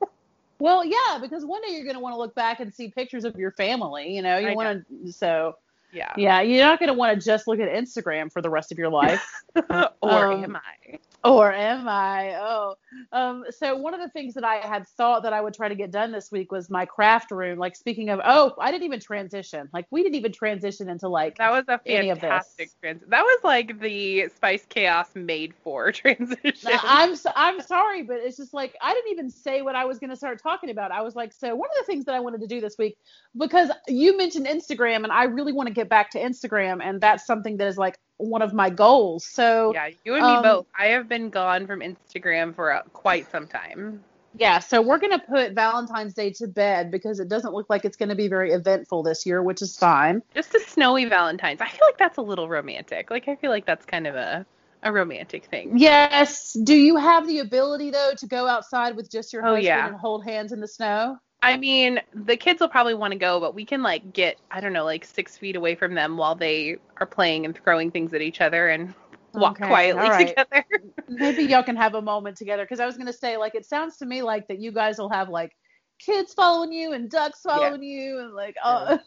Well, 0.60 0.84
yeah, 0.84 1.20
because 1.22 1.46
one 1.46 1.62
day 1.62 1.70
you're 1.74 1.84
going 1.84 1.96
to 1.96 2.02
want 2.02 2.14
to 2.14 2.18
look 2.18 2.34
back 2.34 2.60
and 2.60 2.74
see 2.74 2.90
pictures 2.90 3.24
of 3.26 3.36
your 3.36 3.52
family. 3.52 4.16
You 4.16 4.24
know, 4.24 4.38
you 4.38 4.56
want 4.56 4.86
to. 5.06 5.12
So, 5.12 5.58
Yeah. 5.98 6.14
yeah, 6.18 6.42
you're 6.42 6.64
not 6.66 6.80
going 6.80 6.88
to 6.88 6.94
want 6.94 7.20
to 7.20 7.26
just 7.26 7.48
look 7.48 7.60
at 7.60 7.70
Instagram 7.70 8.32
for 8.32 8.42
the 8.42 8.50
rest 8.50 8.72
of 8.72 8.78
your 8.78 8.90
life. 8.90 9.26
or 10.02 10.32
Um, 10.32 10.44
am 10.44 10.56
I? 10.56 11.00
Or 11.24 11.52
am 11.52 11.90
I? 11.90 12.36
Oh, 12.36 12.76
um. 13.12 13.44
So 13.50 13.76
one 13.76 13.94
of 13.94 14.00
the 14.00 14.10
things 14.10 14.36
that 14.36 14.44
I 14.44 14.58
had 14.58 14.88
thought 14.88 15.24
that 15.24 15.34
I 15.34 15.42
would 15.42 15.54
try 15.54 15.68
to 15.68 15.76
get 15.76 15.92
done 15.92 16.12
this 16.12 16.32
week 16.32 16.52
was 16.52 16.70
my 16.70 16.86
craft 16.86 17.32
room. 17.32 17.58
Like 17.58 17.76
speaking 17.76 18.10
of, 18.10 18.22
oh, 18.24 18.54
I 18.60 18.72
didn't 18.72 18.84
even 18.84 19.00
transition. 19.00 19.68
Like 19.74 19.88
we 19.90 20.04
didn't 20.04 20.16
even 20.16 20.32
transition 20.32 20.90
into 20.90 21.08
like. 21.10 21.38
That 21.40 21.52
was 21.52 21.66
a 21.68 21.82
any 21.88 22.12
of 22.12 22.20
this. 22.20 22.30
fantastic 22.30 22.70
trans. 22.80 23.02
That 23.08 23.24
was 23.24 23.40
like 23.44 23.80
the 23.80 24.30
Spiced 24.36 24.70
Chaos 24.70 25.10
made 25.16 25.54
for 25.64 25.92
transition. 25.94 26.72
I'm 26.84 27.16
so, 27.16 27.32
I'm 27.36 27.62
sorry, 27.62 28.04
but 28.04 28.18
it's 28.18 28.38
just 28.38 28.54
like 28.54 28.76
I 28.82 28.94
didn't 28.94 29.12
even 29.12 29.30
say 29.30 29.64
what 29.64 29.76
I 29.76 29.86
was 29.86 29.98
going 29.98 30.12
to 30.12 30.16
start 30.16 30.42
talking 30.42 30.70
about. 30.70 30.92
I 30.92 31.02
was 31.02 31.16
like, 31.16 31.34
so 31.34 31.56
one 31.56 31.70
of 31.70 31.86
the 31.86 31.92
things 31.92 32.06
that 32.06 32.14
I 32.16 32.20
wanted 32.20 32.42
to 32.42 32.48
do 32.48 32.62
this 32.62 32.78
week 32.78 32.96
because 33.36 33.72
you 33.88 34.16
mentioned 34.18 34.46
Instagram, 34.46 35.04
and 35.04 35.12
I 35.12 35.24
really 35.24 35.52
want 35.52 35.68
to 35.68 35.74
get 35.74 35.90
back 35.90 36.12
to 36.12 36.20
Instagram, 36.20 36.80
and 36.82 37.02
that's 37.02 37.26
something 37.26 37.58
that 37.58 37.68
is 37.68 37.78
like 37.78 37.98
one 38.18 38.42
of 38.42 38.54
my 38.54 38.70
goals. 38.70 39.26
So 39.26 39.74
yeah, 39.74 39.90
you 40.04 40.16
and 40.16 40.24
me 40.24 40.34
um, 40.34 40.44
both. 40.44 40.66
I 40.78 40.88
have 40.88 41.08
been 41.08 41.30
gone 41.30 41.68
from 41.68 41.82
Instagram 41.82 42.56
for 42.56 42.72
uh, 42.72 42.82
quite 42.94 43.30
some 43.32 43.48
time. 43.48 44.04
Yeah, 44.38 44.60
so 44.60 44.82
we're 44.82 45.00
to 45.18 45.26
put 45.26 45.54
Valentine's 45.54 46.14
Day 46.14 46.32
to 46.34 46.48
bed 46.48 46.92
because 46.92 47.20
it 47.20 47.28
doesn't 47.28 47.54
look 47.54 47.70
like 47.70 47.86
it's 47.86 47.98
to 48.10 48.16
be 48.16 48.28
very 48.28 48.52
eventful 48.52 49.02
this 49.02 49.26
year, 49.26 49.42
which 49.42 49.64
is 49.64 49.76
fine. 49.78 50.22
Just 50.36 50.54
a 50.54 50.60
snowy 50.60 51.06
Valentine's. 51.06 51.60
I 51.60 51.68
feel 51.68 51.88
like 51.88 51.98
that's 51.98 52.18
a 52.18 52.22
little 52.22 52.48
romantic. 52.48 53.10
Like 53.10 53.28
I 53.28 53.36
feel 53.36 53.50
like 53.50 53.66
that's 53.66 53.86
kind 53.86 54.06
of 54.06 54.16
a 54.16 54.46
a 54.84 54.92
romantic 54.92 55.46
thing. 55.46 55.78
Yes. 55.78 56.54
Do 56.54 56.76
you 56.76 56.98
have 56.98 57.28
the 57.28 57.40
ability, 57.40 57.90
though, 57.92 58.12
to 58.18 58.28
go 58.28 58.48
outside 58.48 58.96
with 58.96 59.10
just 59.12 59.34
your 59.34 59.44
Oh, 59.44 59.50
husband 59.56 59.66
yeah. 59.66 59.88
and 59.88 59.96
hold 59.96 60.24
hands 60.24 60.52
in 60.52 60.60
the 60.60 60.68
snow? 60.68 61.18
I 61.44 61.56
mean, 61.58 62.00
the 62.14 62.36
kids 62.36 62.60
will 62.60 62.68
probably 62.70 62.96
want 62.96 63.14
to 63.14 63.18
go, 63.20 63.40
but 63.40 63.54
we 63.54 63.64
can 63.66 63.82
like 63.84 64.12
get 64.14 64.38
I 64.52 64.60
don't 64.60 64.74
know, 64.74 64.86
like 64.86 65.06
six 65.06 65.38
feet 65.38 65.56
away 65.56 65.76
from 65.76 65.94
them 65.94 66.18
while 66.18 66.36
they 66.36 66.78
are 67.00 67.06
playing 67.08 67.46
and 67.46 67.56
throwing 67.58 67.92
things 67.92 68.14
at 68.14 68.22
each 68.22 68.42
other 68.42 68.70
and 68.70 68.94
walk 69.34 69.58
Okay, 69.58 69.68
quietly 69.68 70.02
right. 70.10 70.28
together. 70.30 70.66
Maybe 71.08 71.44
y'all 71.44 71.64
can 71.64 71.76
have 71.76 71.96
a 71.96 72.02
moment 72.02 72.38
together 72.38 72.64
because 72.64 72.80
I 72.80 72.86
was 72.86 72.96
going 72.98 73.08
to 73.08 73.14
say, 73.14 73.38
like, 73.38 73.56
it 73.56 73.66
sounds 73.66 73.98
to 73.98 74.06
me 74.06 74.22
like 74.22 74.48
that 74.48 74.60
you 74.60 74.72
guys 74.72 74.98
will 74.98 75.10
have, 75.10 75.30
like, 75.30 75.56
kids 76.00 76.34
following 76.34 76.72
you 76.72 76.94
and 76.94 77.10
ducks 77.10 77.42
following 77.42 77.82
you 77.84 78.20
and, 78.20 78.34
like, 78.34 78.56
oh. 78.64 79.00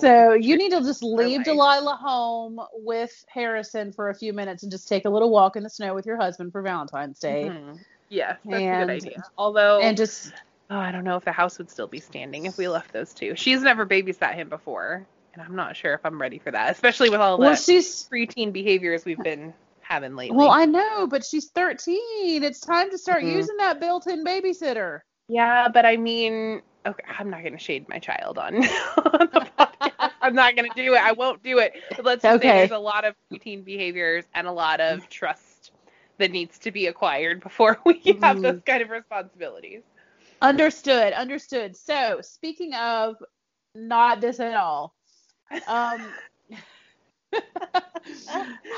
So 0.00 0.32
you 0.34 0.56
need 0.56 0.70
to 0.70 0.80
just 0.80 1.02
leave. 1.02 1.44
Delilah 1.44 1.96
home 1.96 2.60
with 2.74 3.24
Harrison 3.28 3.92
for 3.92 4.10
a 4.10 4.14
few 4.14 4.32
minutes 4.32 4.62
and 4.62 4.72
just 4.72 4.88
take 4.88 5.04
a 5.04 5.10
little 5.10 5.30
walk 5.30 5.56
in 5.56 5.62
the 5.62 5.70
snow 5.70 5.94
with 5.94 6.06
your 6.06 6.16
husband 6.16 6.52
for 6.52 6.62
Valentine's 6.62 7.18
Day. 7.18 7.50
Mhm. 7.50 7.78
Yes, 8.08 8.38
that's 8.44 8.62
And- 8.62 8.82
a 8.82 8.86
good 8.86 8.92
idea. 9.04 9.24
Although 9.38 9.80
And 9.80 9.96
just 9.96 10.32
Oh, 10.70 10.78
I 10.78 10.92
don't 10.92 11.04
know 11.04 11.16
if 11.16 11.24
the 11.24 11.32
house 11.32 11.58
would 11.58 11.70
still 11.70 11.86
be 11.86 12.00
standing 12.00 12.46
if 12.46 12.56
we 12.56 12.68
left 12.68 12.92
those 12.92 13.12
two. 13.12 13.36
She's 13.36 13.60
never 13.62 13.84
babysat 13.86 14.34
him 14.34 14.48
before, 14.48 15.06
and 15.34 15.42
I'm 15.42 15.56
not 15.56 15.76
sure 15.76 15.94
if 15.94 16.00
I'm 16.04 16.20
ready 16.20 16.38
for 16.38 16.50
that, 16.50 16.72
especially 16.72 17.10
with 17.10 17.20
all 17.20 17.36
the 17.36 17.42
well, 17.44 17.54
she's 17.56 18.08
preteen 18.08 18.52
behaviors 18.52 19.04
we've 19.04 19.22
been 19.22 19.52
having 19.82 20.16
lately. 20.16 20.36
well, 20.36 20.50
I 20.50 20.64
know, 20.64 21.06
but 21.06 21.24
she's 21.24 21.50
13. 21.50 22.42
It's 22.42 22.60
time 22.60 22.90
to 22.90 22.98
start 22.98 23.22
Mhm. 23.22 23.32
using 23.36 23.56
that 23.58 23.78
built-in 23.80 24.24
babysitter. 24.24 25.00
yeah, 25.28 25.68
but 25.68 25.84
I 25.84 25.98
mean, 25.98 26.62
okay, 26.86 27.04
I'm 27.18 27.28
not 27.28 27.44
gonna 27.44 27.58
shade 27.58 27.86
my 27.88 27.98
child 27.98 28.38
on, 28.38 28.54
on 28.56 28.62
the 29.32 29.46
podcast. 29.58 30.12
I'm 30.22 30.34
not 30.34 30.56
gonna 30.56 30.70
do 30.74 30.94
it. 30.94 31.00
I 31.02 31.12
won't 31.12 31.42
do 31.42 31.58
it. 31.58 31.74
But 31.94 32.06
let's 32.06 32.22
just 32.22 32.36
Okay. 32.36 32.48
say 32.48 32.56
there's 32.60 32.70
a 32.70 32.78
lot 32.78 33.04
of 33.04 33.14
preteen 33.30 33.62
behaviors 33.64 34.24
and 34.34 34.46
a 34.46 34.52
lot 34.52 34.80
of 34.80 35.06
trust 35.10 35.72
that 36.18 36.30
needs 36.30 36.58
to 36.60 36.70
be 36.70 36.86
acquired 36.86 37.40
before 37.42 37.78
we 37.84 38.00
have 38.22 38.38
Mhm. 38.38 38.42
those 38.42 38.60
kind 38.64 38.82
of 38.82 38.88
responsibilities. 38.88 39.82
Understood, 40.44 41.14
understood. 41.14 41.74
So, 41.74 42.20
speaking 42.20 42.74
of 42.74 43.16
not 43.74 44.20
this 44.20 44.40
at 44.40 44.54
all, 44.54 44.94
um, 45.66 46.00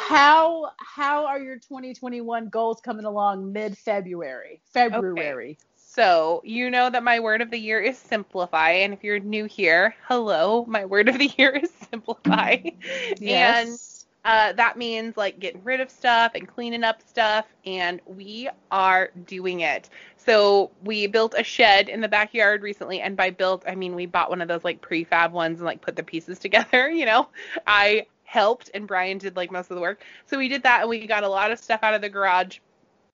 how 0.08 0.70
how 0.78 1.26
are 1.26 1.40
your 1.40 1.56
2021 1.56 2.48
goals 2.50 2.80
coming 2.80 3.04
along 3.04 3.52
mid-February? 3.52 4.60
February. 4.72 5.50
Okay. 5.50 5.58
So, 5.76 6.42
you 6.44 6.70
know 6.70 6.88
that 6.90 7.02
my 7.02 7.18
word 7.20 7.42
of 7.42 7.50
the 7.50 7.58
year 7.58 7.80
is 7.80 7.98
simplify. 7.98 8.70
And 8.70 8.92
if 8.92 9.02
you're 9.02 9.18
new 9.18 9.46
here, 9.46 9.96
hello, 10.06 10.64
my 10.68 10.84
word 10.84 11.08
of 11.08 11.18
the 11.18 11.32
year 11.36 11.50
is 11.50 11.72
simplify. 11.90 12.58
And 13.26 13.78
Yes. 13.78 13.95
Uh, 14.26 14.52
that 14.54 14.76
means 14.76 15.16
like 15.16 15.38
getting 15.38 15.62
rid 15.62 15.80
of 15.80 15.88
stuff 15.88 16.32
and 16.34 16.48
cleaning 16.48 16.82
up 16.82 17.00
stuff. 17.00 17.46
And 17.64 18.00
we 18.06 18.50
are 18.72 19.10
doing 19.24 19.60
it. 19.60 19.88
So, 20.16 20.72
we 20.82 21.06
built 21.06 21.34
a 21.38 21.44
shed 21.44 21.88
in 21.88 22.00
the 22.00 22.08
backyard 22.08 22.60
recently. 22.62 23.00
And 23.00 23.16
by 23.16 23.30
built, 23.30 23.62
I 23.68 23.76
mean 23.76 23.94
we 23.94 24.04
bought 24.04 24.28
one 24.28 24.42
of 24.42 24.48
those 24.48 24.64
like 24.64 24.82
prefab 24.82 25.30
ones 25.30 25.60
and 25.60 25.64
like 25.64 25.80
put 25.80 25.94
the 25.94 26.02
pieces 26.02 26.38
together. 26.40 26.90
You 26.90 27.06
know, 27.06 27.28
I 27.68 28.06
helped 28.24 28.68
and 28.74 28.88
Brian 28.88 29.18
did 29.18 29.36
like 29.36 29.52
most 29.52 29.70
of 29.70 29.76
the 29.76 29.80
work. 29.80 30.02
So, 30.26 30.36
we 30.36 30.48
did 30.48 30.64
that 30.64 30.80
and 30.80 30.90
we 30.90 31.06
got 31.06 31.22
a 31.22 31.28
lot 31.28 31.52
of 31.52 31.60
stuff 31.60 31.80
out 31.84 31.94
of 31.94 32.02
the 32.02 32.08
garage 32.08 32.58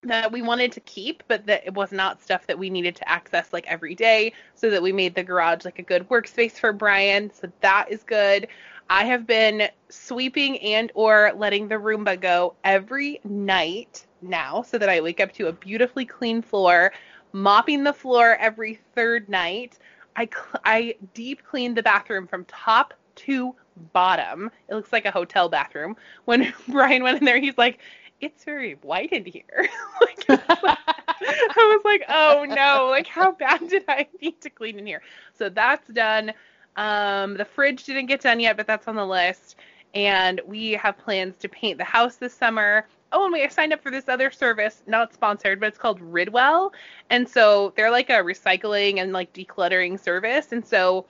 that 0.04 0.32
we 0.32 0.40
wanted 0.40 0.72
to 0.72 0.80
keep, 0.80 1.22
but 1.28 1.46
that 1.46 1.64
it 1.66 1.74
was 1.74 1.92
not 1.92 2.22
stuff 2.22 2.46
that 2.46 2.58
we 2.58 2.70
needed 2.70 2.96
to 2.96 3.08
access 3.08 3.52
like 3.52 3.66
every 3.66 3.94
day, 3.94 4.32
so 4.54 4.70
that 4.70 4.82
we 4.82 4.92
made 4.92 5.14
the 5.14 5.22
garage 5.22 5.66
like 5.66 5.78
a 5.78 5.82
good 5.82 6.08
workspace 6.08 6.52
for 6.52 6.72
Brian. 6.72 7.30
So 7.32 7.52
that 7.60 7.90
is 7.90 8.02
good. 8.02 8.48
I 8.92 9.04
have 9.06 9.26
been 9.26 9.70
sweeping 9.88 10.58
and 10.58 10.92
or 10.94 11.32
letting 11.34 11.66
the 11.66 11.76
Roomba 11.76 12.20
go 12.20 12.56
every 12.62 13.20
night 13.24 14.06
now 14.20 14.60
so 14.60 14.76
that 14.76 14.90
I 14.90 15.00
wake 15.00 15.18
up 15.18 15.32
to 15.32 15.46
a 15.46 15.52
beautifully 15.52 16.04
clean 16.04 16.42
floor, 16.42 16.92
mopping 17.32 17.84
the 17.84 17.94
floor 17.94 18.36
every 18.38 18.80
third 18.94 19.30
night. 19.30 19.78
I 20.14 20.28
I 20.66 20.96
deep 21.14 21.42
cleaned 21.42 21.74
the 21.74 21.82
bathroom 21.82 22.26
from 22.26 22.44
top 22.44 22.92
to 23.14 23.56
bottom. 23.94 24.50
It 24.68 24.74
looks 24.74 24.92
like 24.92 25.06
a 25.06 25.10
hotel 25.10 25.48
bathroom. 25.48 25.96
When 26.26 26.52
Brian 26.68 27.02
went 27.02 27.16
in 27.16 27.24
there, 27.24 27.40
he's 27.40 27.56
like, 27.56 27.78
"It's 28.20 28.44
very 28.44 28.74
white 28.82 29.10
in 29.14 29.24
here." 29.24 29.70
like, 30.02 30.26
I 30.28 30.76
was 31.56 31.80
like, 31.86 32.04
"Oh 32.10 32.44
no! 32.46 32.88
Like, 32.90 33.06
how 33.06 33.32
bad 33.32 33.66
did 33.68 33.84
I 33.88 34.06
need 34.20 34.42
to 34.42 34.50
clean 34.50 34.78
in 34.78 34.84
here?" 34.86 35.00
So 35.32 35.48
that's 35.48 35.88
done. 35.88 36.34
Um, 36.76 37.36
the 37.36 37.44
fridge 37.44 37.84
didn't 37.84 38.06
get 38.06 38.20
done 38.20 38.40
yet, 38.40 38.56
but 38.56 38.66
that's 38.66 38.88
on 38.88 38.96
the 38.96 39.06
list. 39.06 39.56
And 39.94 40.40
we 40.46 40.72
have 40.72 40.96
plans 40.96 41.36
to 41.38 41.48
paint 41.48 41.78
the 41.78 41.84
house 41.84 42.16
this 42.16 42.32
summer. 42.32 42.86
Oh, 43.12 43.24
and 43.24 43.32
we 43.32 43.46
signed 43.48 43.74
up 43.74 43.82
for 43.82 43.90
this 43.90 44.08
other 44.08 44.30
service, 44.30 44.82
not 44.86 45.12
sponsored, 45.12 45.60
but 45.60 45.66
it's 45.66 45.78
called 45.78 46.00
Ridwell. 46.00 46.72
And 47.10 47.28
so 47.28 47.74
they're 47.76 47.90
like 47.90 48.08
a 48.08 48.14
recycling 48.14 49.00
and 49.00 49.12
like 49.12 49.32
decluttering 49.34 50.00
service. 50.00 50.52
And 50.52 50.66
so 50.66 51.04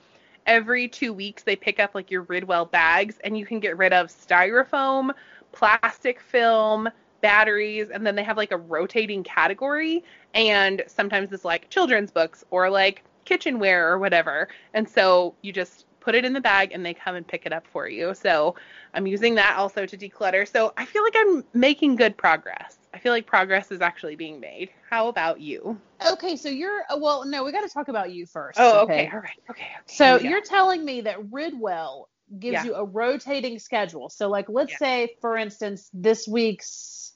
every 0.45 0.89
two 0.89 1.13
weeks 1.13 1.43
they 1.43 1.55
pick 1.55 1.79
up 1.79 1.95
like 1.95 2.11
your 2.11 2.23
Ridwell 2.23 2.69
bags 2.69 3.19
and 3.23 3.37
you 3.37 3.45
can 3.45 3.61
get 3.61 3.77
rid 3.77 3.93
of 3.93 4.07
styrofoam, 4.07 5.11
plastic 5.53 6.19
film, 6.19 6.89
batteries, 7.21 7.89
and 7.89 8.05
then 8.05 8.15
they 8.15 8.23
have 8.23 8.35
like 8.35 8.51
a 8.51 8.57
rotating 8.57 9.23
category. 9.23 10.03
And 10.33 10.83
sometimes 10.87 11.31
it's 11.31 11.45
like 11.45 11.69
children's 11.69 12.11
books 12.11 12.43
or 12.51 12.69
like 12.69 13.03
kitchenware 13.25 13.89
or 13.91 13.99
whatever. 13.99 14.47
And 14.73 14.87
so 14.87 15.35
you 15.41 15.51
just 15.53 15.85
put 15.99 16.15
it 16.15 16.25
in 16.25 16.33
the 16.33 16.41
bag 16.41 16.71
and 16.73 16.85
they 16.85 16.93
come 16.93 17.15
and 17.15 17.25
pick 17.25 17.45
it 17.45 17.53
up 17.53 17.65
for 17.67 17.87
you. 17.87 18.13
So 18.13 18.55
I'm 18.93 19.07
using 19.07 19.35
that 19.35 19.55
also 19.57 19.85
to 19.85 19.97
declutter. 19.97 20.47
So 20.47 20.73
I 20.77 20.85
feel 20.85 21.03
like 21.03 21.15
I'm 21.17 21.43
making 21.53 21.95
good 21.95 22.17
progress. 22.17 22.77
I 22.93 22.99
feel 22.99 23.11
like 23.13 23.25
progress 23.25 23.71
is 23.71 23.81
actually 23.81 24.15
being 24.15 24.39
made. 24.39 24.69
How 24.89 25.07
about 25.07 25.39
you? 25.39 25.79
Okay, 26.11 26.35
so 26.35 26.49
you're 26.49 26.81
uh, 26.89 26.97
well. 26.99 27.25
No, 27.25 27.43
we 27.43 27.51
got 27.51 27.61
to 27.61 27.69
talk 27.69 27.87
about 27.87 28.11
you 28.11 28.25
first. 28.25 28.59
Oh, 28.59 28.81
okay. 28.81 29.09
All 29.11 29.19
right. 29.19 29.31
Okay. 29.49 29.63
okay. 29.63 29.69
So 29.85 30.05
Here 30.05 30.13
we 30.17 30.23
go. 30.23 30.29
you're 30.29 30.41
telling 30.41 30.85
me 30.85 31.01
that 31.01 31.19
Ridwell 31.31 32.05
gives 32.39 32.53
Yeah. 32.53 32.65
you 32.65 32.75
a 32.75 32.83
rotating 32.85 33.57
schedule. 33.59 34.09
So 34.09 34.29
like 34.29 34.47
let's 34.49 34.71
Yeah. 34.73 34.77
say 34.77 35.15
for 35.21 35.37
instance 35.37 35.89
this 35.93 36.27
week's 36.27 37.13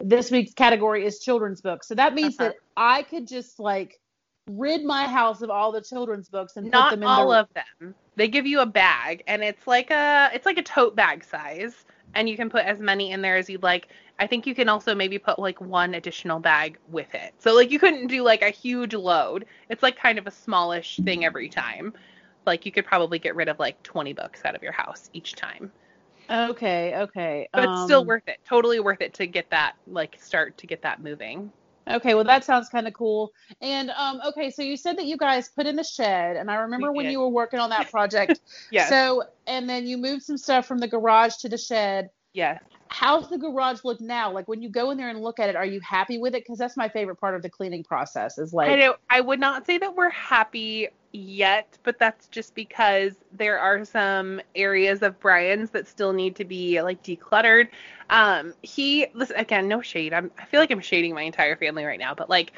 this 0.00 0.30
week's 0.30 0.52
category 0.54 1.06
is 1.06 1.20
children's 1.20 1.60
books. 1.60 1.86
So 1.88 1.94
that 1.94 2.14
means 2.14 2.36
Uh-huh. 2.38 2.48
that 2.48 2.56
I 2.76 3.02
could 3.04 3.26
just 3.28 3.60
like 3.60 4.00
rid 4.46 4.84
my 4.84 5.06
house 5.06 5.40
of 5.42 5.50
all 5.50 5.72
the 5.72 5.80
children's 5.80 6.28
books 6.28 6.56
and 6.56 6.70
put 6.70 6.90
them 6.90 7.02
in 7.02 7.08
all 7.08 7.28
the 7.30 7.40
of 7.40 7.48
them. 7.54 7.94
They 8.16 8.28
give 8.28 8.46
you 8.46 8.60
a 8.60 8.66
bag 8.66 9.22
and 9.26 9.42
it's 9.42 9.66
like 9.66 9.90
a 9.90 10.30
it's 10.34 10.46
like 10.46 10.58
a 10.58 10.62
tote 10.62 10.94
bag 10.96 11.24
size 11.24 11.84
and 12.14 12.28
you 12.28 12.36
can 12.36 12.50
put 12.50 12.64
as 12.64 12.78
many 12.78 13.10
in 13.12 13.22
there 13.22 13.36
as 13.36 13.48
you'd 13.48 13.62
like. 13.62 13.88
I 14.18 14.26
think 14.26 14.46
you 14.46 14.54
can 14.54 14.68
also 14.68 14.94
maybe 14.94 15.18
put 15.18 15.38
like 15.38 15.60
one 15.60 15.94
additional 15.94 16.38
bag 16.38 16.78
with 16.88 17.12
it. 17.14 17.34
So 17.38 17.54
like 17.54 17.70
you 17.70 17.78
couldn't 17.78 18.06
do 18.08 18.22
like 18.22 18.42
a 18.42 18.50
huge 18.50 18.94
load. 18.94 19.46
It's 19.68 19.82
like 19.82 19.96
kind 19.98 20.18
of 20.18 20.26
a 20.26 20.30
smallish 20.30 21.00
thing 21.04 21.24
every 21.24 21.48
time. 21.48 21.94
Like 22.46 22.66
you 22.66 22.72
could 22.72 22.86
probably 22.86 23.18
get 23.18 23.34
rid 23.34 23.48
of 23.48 23.58
like 23.58 23.82
20 23.82 24.12
books 24.12 24.42
out 24.44 24.54
of 24.54 24.62
your 24.62 24.72
house 24.72 25.10
each 25.12 25.34
time. 25.34 25.72
Okay, 26.30 26.94
okay. 26.96 27.48
But 27.52 27.64
it's 27.64 27.80
still 27.80 28.02
Um, 28.02 28.06
worth 28.06 28.28
it. 28.28 28.38
Totally 28.44 28.80
worth 28.80 29.00
it 29.00 29.14
to 29.14 29.26
get 29.26 29.50
that 29.50 29.74
like 29.86 30.16
start 30.20 30.56
to 30.58 30.66
get 30.66 30.82
that 30.82 31.02
moving. 31.02 31.52
Okay, 31.88 32.14
well 32.14 32.24
that 32.24 32.44
sounds 32.44 32.68
kind 32.68 32.86
of 32.86 32.94
cool. 32.94 33.32
And 33.60 33.90
um, 33.90 34.20
okay, 34.28 34.50
so 34.50 34.62
you 34.62 34.76
said 34.76 34.96
that 34.98 35.06
you 35.06 35.16
guys 35.16 35.48
put 35.48 35.66
in 35.66 35.76
the 35.76 35.84
shed, 35.84 36.36
and 36.36 36.50
I 36.50 36.56
remember 36.56 36.92
when 36.92 37.06
did. 37.06 37.12
you 37.12 37.20
were 37.20 37.28
working 37.28 37.60
on 37.60 37.70
that 37.70 37.90
project. 37.90 38.40
Yes. 38.70 38.88
So, 38.88 39.24
and 39.46 39.68
then 39.68 39.86
you 39.86 39.98
moved 39.98 40.22
some 40.22 40.38
stuff 40.38 40.66
from 40.66 40.78
the 40.78 40.88
garage 40.88 41.36
to 41.36 41.48
the 41.48 41.58
shed. 41.58 42.10
yes. 42.32 42.62
How's 42.94 43.28
the 43.28 43.38
garage 43.38 43.80
look 43.82 44.00
now? 44.00 44.30
Like 44.30 44.46
when 44.46 44.62
you 44.62 44.68
go 44.68 44.92
in 44.92 44.96
there 44.96 45.08
and 45.08 45.20
look 45.20 45.40
at 45.40 45.48
it, 45.48 45.56
are 45.56 45.64
you 45.64 45.80
happy 45.80 46.16
with 46.16 46.32
it? 46.36 46.44
Because 46.44 46.58
that's 46.58 46.76
my 46.76 46.88
favorite 46.88 47.16
part 47.16 47.34
of 47.34 47.42
the 47.42 47.50
cleaning 47.50 47.82
process. 47.82 48.38
Is 48.38 48.54
like, 48.54 48.70
I 48.70 48.76
know 48.76 48.94
I 49.10 49.20
would 49.20 49.40
not 49.40 49.66
say 49.66 49.78
that 49.78 49.96
we're 49.96 50.10
happy 50.10 50.90
yet, 51.10 51.76
but 51.82 51.98
that's 51.98 52.28
just 52.28 52.54
because 52.54 53.14
there 53.32 53.58
are 53.58 53.84
some 53.84 54.40
areas 54.54 55.02
of 55.02 55.18
Brian's 55.18 55.70
that 55.70 55.88
still 55.88 56.12
need 56.12 56.36
to 56.36 56.44
be 56.44 56.80
like 56.82 57.02
decluttered. 57.02 57.66
Um, 58.10 58.54
he 58.62 59.08
listen 59.12 59.36
again, 59.36 59.66
no 59.66 59.80
shade. 59.80 60.12
I'm 60.14 60.30
I 60.38 60.44
feel 60.44 60.60
like 60.60 60.70
I'm 60.70 60.80
shading 60.80 61.14
my 61.14 61.22
entire 61.22 61.56
family 61.56 61.84
right 61.84 61.98
now, 61.98 62.14
but 62.14 62.30
like 62.30 62.52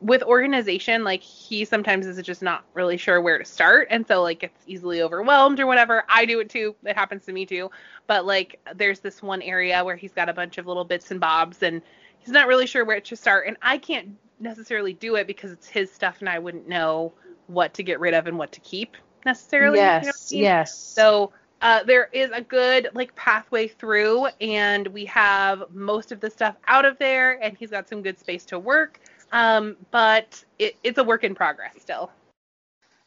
with 0.00 0.22
organization, 0.22 1.04
like 1.04 1.22
he 1.22 1.64
sometimes 1.64 2.06
is 2.06 2.20
just 2.24 2.42
not 2.42 2.64
really 2.74 2.96
sure 2.96 3.20
where 3.20 3.38
to 3.38 3.44
start, 3.44 3.88
and 3.90 4.06
so 4.06 4.22
like 4.22 4.40
gets 4.40 4.62
easily 4.66 5.02
overwhelmed 5.02 5.60
or 5.60 5.66
whatever. 5.66 6.04
I 6.08 6.24
do 6.24 6.40
it 6.40 6.48
too. 6.48 6.74
It 6.84 6.96
happens 6.96 7.24
to 7.26 7.32
me 7.32 7.46
too. 7.46 7.70
But 8.06 8.26
like 8.26 8.60
there's 8.74 9.00
this 9.00 9.22
one 9.22 9.42
area 9.42 9.84
where 9.84 9.96
he's 9.96 10.12
got 10.12 10.28
a 10.28 10.32
bunch 10.32 10.58
of 10.58 10.66
little 10.66 10.84
bits 10.84 11.10
and 11.10 11.20
bobs, 11.20 11.62
and 11.62 11.82
he's 12.18 12.32
not 12.32 12.48
really 12.48 12.66
sure 12.66 12.84
where 12.84 13.00
to 13.00 13.16
start, 13.16 13.46
and 13.46 13.56
I 13.62 13.78
can't 13.78 14.16
necessarily 14.38 14.94
do 14.94 15.16
it 15.16 15.26
because 15.26 15.52
it's 15.52 15.68
his 15.68 15.92
stuff, 15.92 16.16
and 16.20 16.28
I 16.28 16.38
wouldn't 16.38 16.66
know 16.66 17.12
what 17.46 17.74
to 17.74 17.82
get 17.82 18.00
rid 18.00 18.14
of 18.14 18.26
and 18.26 18.38
what 18.38 18.52
to 18.52 18.60
keep 18.60 18.96
necessarily. 19.24 19.78
you 19.78 19.84
know 19.84 19.90
I 19.90 20.02
yes, 20.02 20.32
mean? 20.32 20.42
yes. 20.42 20.78
So 20.78 21.32
uh, 21.62 21.82
there 21.82 22.08
is 22.12 22.30
a 22.30 22.40
good 22.40 22.88
like 22.94 23.14
pathway 23.16 23.68
through, 23.68 24.28
and 24.40 24.86
we 24.88 25.04
have 25.06 25.64
most 25.72 26.10
of 26.10 26.20
the 26.20 26.30
stuff 26.30 26.56
out 26.66 26.84
of 26.84 26.98
there, 26.98 27.42
and 27.42 27.56
he's 27.56 27.70
got 27.70 27.88
some 27.88 28.02
good 28.02 28.18
space 28.18 28.44
to 28.46 28.58
work. 28.58 29.00
Um, 29.32 29.76
but 29.90 30.44
it, 30.58 30.76
it's 30.82 30.98
a 30.98 31.04
work 31.04 31.24
in 31.24 31.34
progress 31.34 31.74
still. 31.78 32.10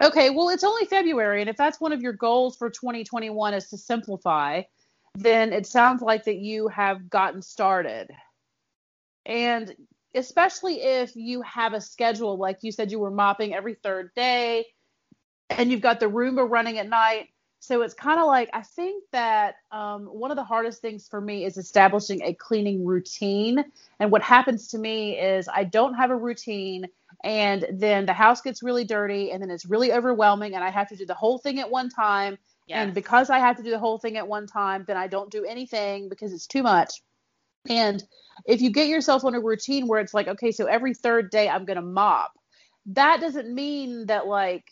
Okay, 0.01 0.29
well, 0.29 0.49
it's 0.49 0.63
only 0.63 0.85
February, 0.85 1.41
and 1.41 1.49
if 1.49 1.55
that's 1.55 1.79
one 1.79 1.93
of 1.93 2.01
your 2.01 2.13
goals 2.13 2.57
for 2.57 2.69
2021 2.69 3.53
is 3.53 3.69
to 3.69 3.77
simplify, 3.77 4.61
then 5.15 5.53
it 5.53 5.65
sounds 5.65 6.01
like 6.01 6.25
that 6.25 6.37
you 6.37 6.67
have 6.67 7.09
gotten 7.09 7.41
started. 7.41 8.09
And 9.25 9.73
especially 10.15 10.81
if 10.81 11.15
you 11.15 11.41
have 11.43 11.73
a 11.73 11.81
schedule, 11.81 12.37
like 12.37 12.59
you 12.61 12.71
said, 12.71 12.91
you 12.91 12.99
were 12.99 13.11
mopping 13.11 13.53
every 13.53 13.75
third 13.75 14.11
day, 14.15 14.65
and 15.49 15.71
you've 15.71 15.81
got 15.81 15.99
the 15.99 16.07
Roomba 16.07 16.49
running 16.49 16.79
at 16.79 16.89
night. 16.89 17.27
So 17.63 17.81
it's 17.81 17.93
kind 17.93 18.19
of 18.19 18.27
like 18.27 18.49
I 18.51 18.61
think 18.61 19.05
that 19.13 19.55
um, 19.71 20.07
one 20.07 20.31
of 20.31 20.35
the 20.35 20.43
hardest 20.43 20.81
things 20.81 21.07
for 21.07 21.21
me 21.21 21.45
is 21.45 21.55
establishing 21.55 22.21
a 22.21 22.33
cleaning 22.33 22.85
routine. 22.85 23.63
And 24.01 24.11
what 24.11 24.21
happens 24.21 24.67
to 24.71 24.77
me 24.77 25.17
is 25.17 25.47
I 25.47 25.63
don't 25.63 25.93
have 25.93 26.11
a 26.11 26.15
routine, 26.15 26.87
and 27.23 27.65
then 27.71 28.05
the 28.05 28.11
house 28.11 28.41
gets 28.41 28.63
really 28.63 28.83
dirty, 28.83 29.31
and 29.31 29.41
then 29.41 29.49
it's 29.49 29.65
really 29.65 29.93
overwhelming, 29.93 30.55
and 30.55 30.63
I 30.63 30.71
have 30.71 30.89
to 30.89 30.97
do 30.97 31.05
the 31.05 31.13
whole 31.13 31.37
thing 31.37 31.57
at 31.61 31.71
one 31.71 31.87
time. 31.87 32.37
And 32.69 32.93
because 32.93 33.29
I 33.29 33.39
have 33.39 33.55
to 33.55 33.63
do 33.63 33.69
the 33.69 33.79
whole 33.79 33.97
thing 33.97 34.17
at 34.17 34.27
one 34.27 34.45
time, 34.45 34.83
then 34.85 34.97
I 34.97 35.07
don't 35.07 35.31
do 35.31 35.45
anything 35.45 36.09
because 36.09 36.33
it's 36.33 36.47
too 36.47 36.63
much. 36.63 37.01
And 37.69 38.03
if 38.45 38.61
you 38.61 38.71
get 38.71 38.89
yourself 38.89 39.23
on 39.23 39.35
a 39.35 39.39
routine 39.39 39.87
where 39.87 40.01
it's 40.01 40.13
like, 40.13 40.27
okay, 40.27 40.51
so 40.51 40.65
every 40.65 40.93
third 40.93 41.29
day 41.29 41.47
I'm 41.47 41.63
going 41.63 41.77
to 41.77 41.81
mop, 41.81 42.33
that 42.87 43.21
doesn't 43.21 43.53
mean 43.53 44.07
that 44.07 44.27
like 44.27 44.65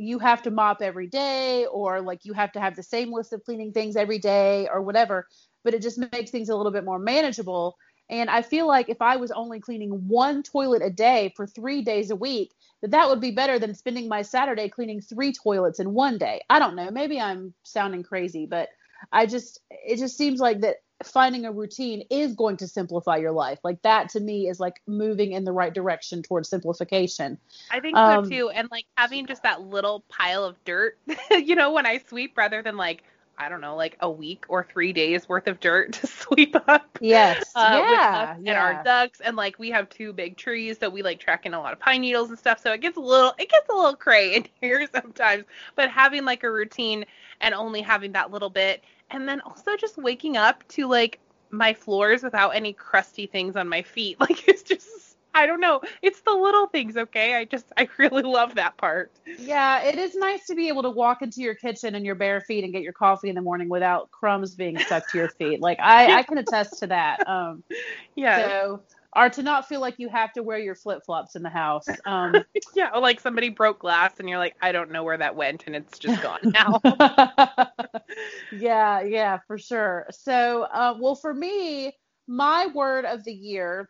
you 0.00 0.18
have 0.18 0.40
to 0.40 0.50
mop 0.50 0.80
every 0.80 1.06
day 1.06 1.66
or 1.66 2.00
like 2.00 2.24
you 2.24 2.32
have 2.32 2.50
to 2.52 2.60
have 2.60 2.74
the 2.74 2.82
same 2.82 3.12
list 3.12 3.34
of 3.34 3.44
cleaning 3.44 3.70
things 3.70 3.96
every 3.96 4.18
day 4.18 4.66
or 4.72 4.80
whatever, 4.80 5.26
but 5.62 5.74
it 5.74 5.82
just 5.82 5.98
makes 5.98 6.30
things 6.30 6.48
a 6.48 6.56
little 6.56 6.72
bit 6.72 6.86
more 6.86 6.98
manageable. 6.98 7.76
And 8.08 8.30
I 8.30 8.40
feel 8.40 8.66
like 8.66 8.88
if 8.88 9.02
I 9.02 9.16
was 9.16 9.30
only 9.30 9.60
cleaning 9.60 9.90
one 10.08 10.42
toilet 10.42 10.80
a 10.82 10.88
day 10.88 11.34
for 11.36 11.46
three 11.46 11.82
days 11.82 12.10
a 12.10 12.16
week, 12.16 12.52
that 12.80 12.92
that 12.92 13.10
would 13.10 13.20
be 13.20 13.30
better 13.30 13.58
than 13.58 13.74
spending 13.74 14.08
my 14.08 14.22
Saturday 14.22 14.70
cleaning 14.70 15.02
three 15.02 15.34
toilets 15.34 15.80
in 15.80 15.92
one 15.92 16.16
day. 16.16 16.40
I 16.48 16.58
don't 16.58 16.76
know. 16.76 16.90
Maybe 16.90 17.20
I'm 17.20 17.52
sounding 17.62 18.02
crazy, 18.02 18.46
but 18.46 18.70
I 19.12 19.26
just, 19.26 19.60
it 19.70 19.98
just 19.98 20.16
seems 20.16 20.40
like 20.40 20.62
that 20.62 20.76
finding 21.02 21.46
a 21.46 21.52
routine 21.52 22.04
is 22.10 22.34
going 22.34 22.56
to 22.58 22.68
simplify 22.68 23.16
your 23.16 23.32
life. 23.32 23.58
Like 23.64 23.80
that 23.82 24.10
to 24.10 24.20
me 24.20 24.48
is 24.48 24.60
like 24.60 24.82
moving 24.86 25.32
in 25.32 25.44
the 25.44 25.52
right 25.52 25.72
direction 25.72 26.22
towards 26.22 26.48
simplification. 26.48 27.38
I 27.70 27.80
think 27.80 27.96
Um, 27.96 28.24
so 28.24 28.30
too. 28.30 28.50
And 28.50 28.68
like 28.70 28.86
having 28.96 29.26
just 29.26 29.42
that 29.42 29.62
little 29.62 30.00
pile 30.08 30.44
of 30.44 30.62
dirt, 30.64 30.98
you 31.30 31.54
know, 31.54 31.72
when 31.72 31.86
I 31.86 31.98
sweep 32.08 32.36
rather 32.36 32.62
than 32.62 32.76
like, 32.76 33.02
I 33.38 33.48
don't 33.48 33.62
know, 33.62 33.74
like 33.74 33.96
a 34.00 34.10
week 34.10 34.44
or 34.48 34.66
three 34.70 34.92
days 34.92 35.26
worth 35.26 35.48
of 35.48 35.60
dirt 35.60 35.92
to 35.94 36.06
sweep 36.06 36.54
up. 36.68 36.98
Yes. 37.00 37.50
Uh, 37.54 37.82
yeah. 37.90 38.34
and 38.34 38.46
yeah. 38.46 38.62
our 38.62 38.84
ducks 38.84 39.20
and 39.20 39.36
like 39.36 39.58
we 39.58 39.70
have 39.70 39.88
two 39.88 40.12
big 40.12 40.36
trees 40.36 40.76
so 40.78 40.90
we 40.90 41.02
like 41.02 41.18
track 41.18 41.46
in 41.46 41.54
a 41.54 41.58
lot 41.58 41.72
of 41.72 41.80
pine 41.80 42.02
needles 42.02 42.28
and 42.28 42.38
stuff 42.38 42.60
so 42.60 42.72
it 42.72 42.82
gets 42.82 42.98
a 42.98 43.00
little 43.00 43.32
it 43.38 43.48
gets 43.48 43.66
a 43.70 43.72
little 43.72 43.96
cray 43.96 44.34
in 44.34 44.46
here 44.60 44.86
sometimes 44.92 45.44
but 45.74 45.90
having 45.90 46.26
like 46.26 46.44
a 46.44 46.50
routine 46.50 47.06
and 47.40 47.54
only 47.54 47.80
having 47.80 48.12
that 48.12 48.30
little 48.30 48.50
bit 48.50 48.84
and 49.10 49.28
then 49.28 49.40
also 49.42 49.76
just 49.76 49.96
waking 49.96 50.36
up 50.36 50.66
to 50.68 50.86
like 50.86 51.18
my 51.50 51.74
floors 51.74 52.22
without 52.22 52.50
any 52.50 52.72
crusty 52.72 53.26
things 53.26 53.56
on 53.56 53.68
my 53.68 53.82
feet 53.82 54.18
like 54.20 54.48
it's 54.48 54.62
just 54.62 55.16
I 55.32 55.46
don't 55.46 55.60
know 55.60 55.80
it's 56.02 56.20
the 56.22 56.32
little 56.32 56.66
things 56.66 56.96
okay 56.96 57.34
I 57.34 57.44
just 57.44 57.66
I 57.76 57.88
really 57.98 58.22
love 58.22 58.56
that 58.56 58.76
part 58.76 59.12
Yeah, 59.38 59.82
it 59.82 59.96
is 59.96 60.14
nice 60.14 60.46
to 60.46 60.54
be 60.54 60.68
able 60.68 60.82
to 60.82 60.90
walk 60.90 61.22
into 61.22 61.40
your 61.40 61.54
kitchen 61.54 61.94
in 61.94 62.04
your 62.04 62.16
bare 62.16 62.40
feet 62.40 62.64
and 62.64 62.72
get 62.72 62.82
your 62.82 62.92
coffee 62.92 63.28
in 63.28 63.36
the 63.36 63.40
morning 63.40 63.68
without 63.68 64.10
crumbs 64.10 64.54
being 64.54 64.78
stuck 64.78 65.08
to 65.10 65.18
your 65.18 65.28
feet. 65.28 65.60
Like 65.60 65.78
I, 65.80 66.18
I 66.18 66.22
can 66.24 66.38
attest 66.38 66.80
to 66.80 66.88
that. 66.88 67.26
Um, 67.28 67.62
yeah 68.16 68.48
so 68.48 68.82
or 69.14 69.28
to 69.30 69.42
not 69.42 69.68
feel 69.68 69.80
like 69.80 69.98
you 69.98 70.08
have 70.08 70.32
to 70.34 70.42
wear 70.42 70.58
your 70.58 70.74
flip 70.74 71.02
flops 71.04 71.36
in 71.36 71.42
the 71.42 71.50
house. 71.50 71.86
Um, 72.06 72.44
yeah 72.74 72.90
or 72.94 73.00
like 73.00 73.20
somebody 73.20 73.50
broke 73.50 73.80
glass 73.80 74.18
and 74.18 74.28
you're 74.28 74.38
like 74.38 74.56
I 74.60 74.72
don't 74.72 74.90
know 74.90 75.04
where 75.04 75.18
that 75.18 75.36
went 75.36 75.64
and 75.66 75.76
it's 75.76 75.98
just 75.98 76.22
gone 76.22 76.40
now 76.44 76.80
yeah, 78.52 79.02
yeah, 79.02 79.38
for 79.46 79.58
sure. 79.58 80.06
So, 80.10 80.62
uh, 80.62 80.94
well, 80.98 81.14
for 81.14 81.32
me, 81.32 81.92
my 82.26 82.68
word 82.74 83.04
of 83.04 83.24
the 83.24 83.32
year 83.32 83.88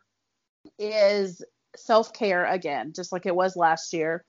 is 0.78 1.42
self 1.76 2.12
care 2.12 2.44
again, 2.44 2.92
just 2.94 3.12
like 3.12 3.26
it 3.26 3.34
was 3.34 3.56
last 3.56 3.92
year. 3.92 4.24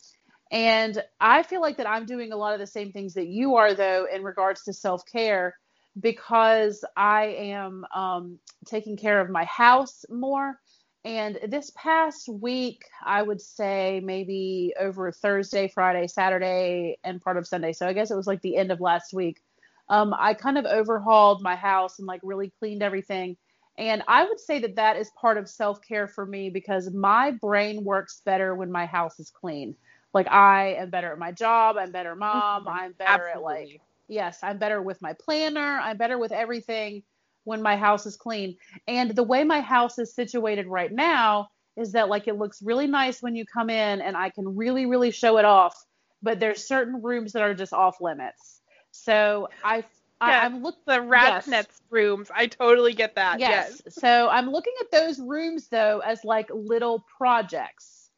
And 0.52 1.02
I 1.20 1.44
feel 1.44 1.62
like 1.62 1.78
that 1.78 1.88
I'm 1.88 2.06
doing 2.06 2.34
a 2.34 2.38
lot 2.38 2.54
of 2.54 2.60
the 2.60 2.68
same 2.68 2.92
things 2.92 3.14
that 3.14 3.28
you 3.28 3.56
are, 3.56 3.74
though, 3.74 4.06
in 4.14 4.24
regards 4.24 4.64
to 4.64 4.74
self 4.74 5.04
care, 5.06 5.56
because 6.00 6.84
I 6.96 7.26
am 7.26 7.86
um, 7.96 8.40
taking 8.66 8.98
care 8.98 9.22
of 9.22 9.30
my 9.30 9.46
house 9.46 10.04
more. 10.10 10.60
And 11.04 11.40
this 11.48 11.72
past 11.76 12.30
week, 12.30 12.84
I 13.04 13.24
would 13.24 13.42
say 13.42 14.02
maybe 14.04 14.74
over 14.80 15.12
Thursday, 15.12 15.68
Friday, 15.68 16.08
Saturday, 16.08 16.98
and 17.04 17.22
part 17.22 17.38
of 17.38 17.48
Sunday. 17.48 17.74
So 17.74 17.88
I 17.88 17.94
guess 17.94 18.12
it 18.12 18.16
was 18.16 18.28
like 18.28 18.42
the 18.42 18.58
end 18.58 18.72
of 18.72 18.82
last 18.82 19.14
week. 19.14 19.42
Um, 19.90 20.14
I 20.18 20.36
kind 20.36 20.58
of 20.58 20.66
overhauled 20.66 21.42
my 21.42 21.56
house 21.56 21.98
and 22.00 22.08
like 22.08 22.22
really 22.24 22.54
cleaned 22.60 22.84
everything. 22.84 23.36
And 23.78 24.04
I 24.08 24.26
would 24.26 24.40
say 24.40 24.60
that 24.60 24.76
that 24.76 24.98
is 24.98 25.10
part 25.20 25.38
of 25.38 25.50
self 25.50 25.82
care 25.82 26.08
for 26.08 26.26
me 26.26 26.50
because 26.52 26.92
my 26.94 27.32
brain 27.32 27.84
works 27.84 28.22
better 28.24 28.54
when 28.54 28.72
my 28.72 28.86
house 28.86 29.20
is 29.20 29.32
clean. 29.32 29.76
Like 30.14 30.28
I 30.30 30.76
am 30.76 30.92
better 30.92 31.12
at 31.12 31.20
my 31.20 31.32
job. 31.32 31.78
I'm 31.78 31.92
better 31.92 32.16
mom. 32.16 32.68
I'm 32.68 32.94
better 32.94 33.28
at 33.28 33.42
like 33.42 33.82
yes, 34.08 34.40
I'm 34.44 34.60
better 34.60 34.82
with 34.82 35.02
my 35.02 35.14
planner. 35.14 35.80
I'm 35.82 35.98
better 35.98 36.18
with 36.20 36.32
everything 36.32 37.04
when 37.44 37.62
my 37.62 37.76
house 37.76 38.06
is 38.06 38.18
clean. 38.18 38.56
And 38.88 39.16
the 39.16 39.24
way 39.24 39.44
my 39.44 39.62
house 39.62 39.98
is 40.00 40.14
situated 40.16 40.68
right 40.68 40.92
now 40.92 41.48
is 41.78 41.94
that 41.94 42.10
like 42.10 42.28
it 42.28 42.38
looks 42.38 42.62
really 42.62 42.88
nice 42.88 43.22
when 43.22 43.36
you 43.36 43.46
come 43.46 43.70
in 43.70 44.02
and 44.02 44.16
I 44.18 44.30
can 44.30 44.56
really 44.56 44.86
really 44.86 45.12
show 45.12 45.38
it 45.38 45.46
off, 45.46 45.76
but 46.22 46.40
there's 46.40 46.68
certain 46.68 47.02
rooms 47.02 47.34
that 47.34 47.42
are 47.42 47.54
just 47.54 47.74
off 47.74 48.02
limits. 48.02 48.62
So 48.92 49.48
I, 49.64 49.84
I 50.20 50.32
Yeah, 50.32 50.42
I'm 50.46 50.62
look 50.62 50.76
the 50.86 51.02
rat's 51.02 51.48
Yes. 51.48 51.82
rooms. 51.90 52.30
I 52.34 52.48
totally 52.48 52.94
get 52.94 53.16
that. 53.16 53.40
yes. 53.40 53.82
So 53.90 54.30
I'm 54.30 54.50
looking 54.52 54.74
at 54.82 54.92
those 54.92 55.20
rooms 55.20 55.68
though 55.70 56.00
as 56.06 56.24
like 56.24 56.50
little 56.54 57.06
projects. 57.18 58.10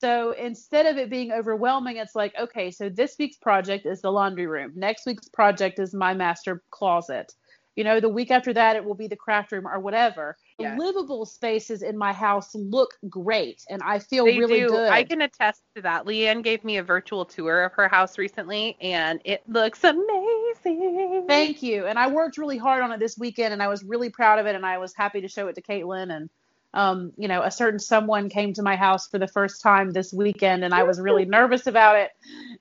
So 0.00 0.32
instead 0.32 0.86
of 0.86 0.96
it 0.96 1.10
being 1.10 1.30
overwhelming, 1.30 1.98
it's 1.98 2.16
like, 2.16 2.34
okay, 2.36 2.72
so 2.72 2.88
this 2.88 3.14
week's 3.20 3.36
project 3.36 3.86
is 3.86 4.00
the 4.00 4.10
laundry 4.10 4.48
room. 4.48 4.72
Next 4.74 5.06
week's 5.06 5.28
project 5.28 5.78
is 5.78 5.94
my 5.94 6.12
master 6.12 6.62
closet. 6.70 7.32
You 7.74 7.84
know, 7.84 8.00
the 8.00 8.08
week 8.08 8.30
after 8.30 8.52
that, 8.52 8.76
it 8.76 8.84
will 8.84 8.94
be 8.94 9.06
the 9.06 9.16
craft 9.16 9.50
room 9.52 9.66
or 9.66 9.80
whatever. 9.80 10.36
Yes. 10.58 10.78
Livable 10.78 11.24
spaces 11.24 11.82
in 11.82 11.96
my 11.96 12.12
house 12.12 12.54
look 12.54 12.90
great, 13.08 13.62
and 13.70 13.82
I 13.82 13.98
feel 13.98 14.26
They 14.26 14.38
really 14.38 14.60
do. 14.60 14.68
good. 14.68 14.90
I 14.90 15.04
can 15.04 15.22
attest 15.22 15.62
to 15.76 15.82
that. 15.82 16.04
Leanne 16.04 16.42
gave 16.42 16.64
me 16.64 16.76
a 16.76 16.82
virtual 16.82 17.24
tour 17.24 17.64
of 17.64 17.72
her 17.72 17.88
house 17.88 18.18
recently, 18.18 18.76
and 18.80 19.20
it 19.24 19.42
looks 19.48 19.82
amazing. 19.84 21.24
Thank 21.26 21.62
you. 21.62 21.86
And 21.86 21.98
I 21.98 22.08
worked 22.08 22.36
really 22.36 22.58
hard 22.58 22.82
on 22.82 22.92
it 22.92 23.00
this 23.00 23.16
weekend, 23.18 23.52
and 23.54 23.62
I 23.62 23.68
was 23.68 23.82
really 23.82 24.10
proud 24.10 24.38
of 24.38 24.46
it, 24.46 24.54
and 24.54 24.66
I 24.66 24.78
was 24.78 24.94
happy 24.94 25.22
to 25.22 25.28
show 25.28 25.48
it 25.48 25.54
to 25.54 25.62
Caitlin. 25.62 26.14
And 26.14 26.28
um, 26.74 27.12
you 27.16 27.28
know, 27.28 27.42
a 27.42 27.50
certain 27.50 27.78
someone 27.78 28.28
came 28.28 28.52
to 28.54 28.62
my 28.62 28.76
house 28.76 29.08
for 29.08 29.18
the 29.18 29.26
first 29.28 29.62
time 29.62 29.90
this 29.90 30.12
weekend 30.12 30.64
and 30.64 30.74
I 30.74 30.82
was 30.84 31.00
really 31.00 31.24
nervous 31.24 31.66
about 31.66 31.96
it. 31.96 32.10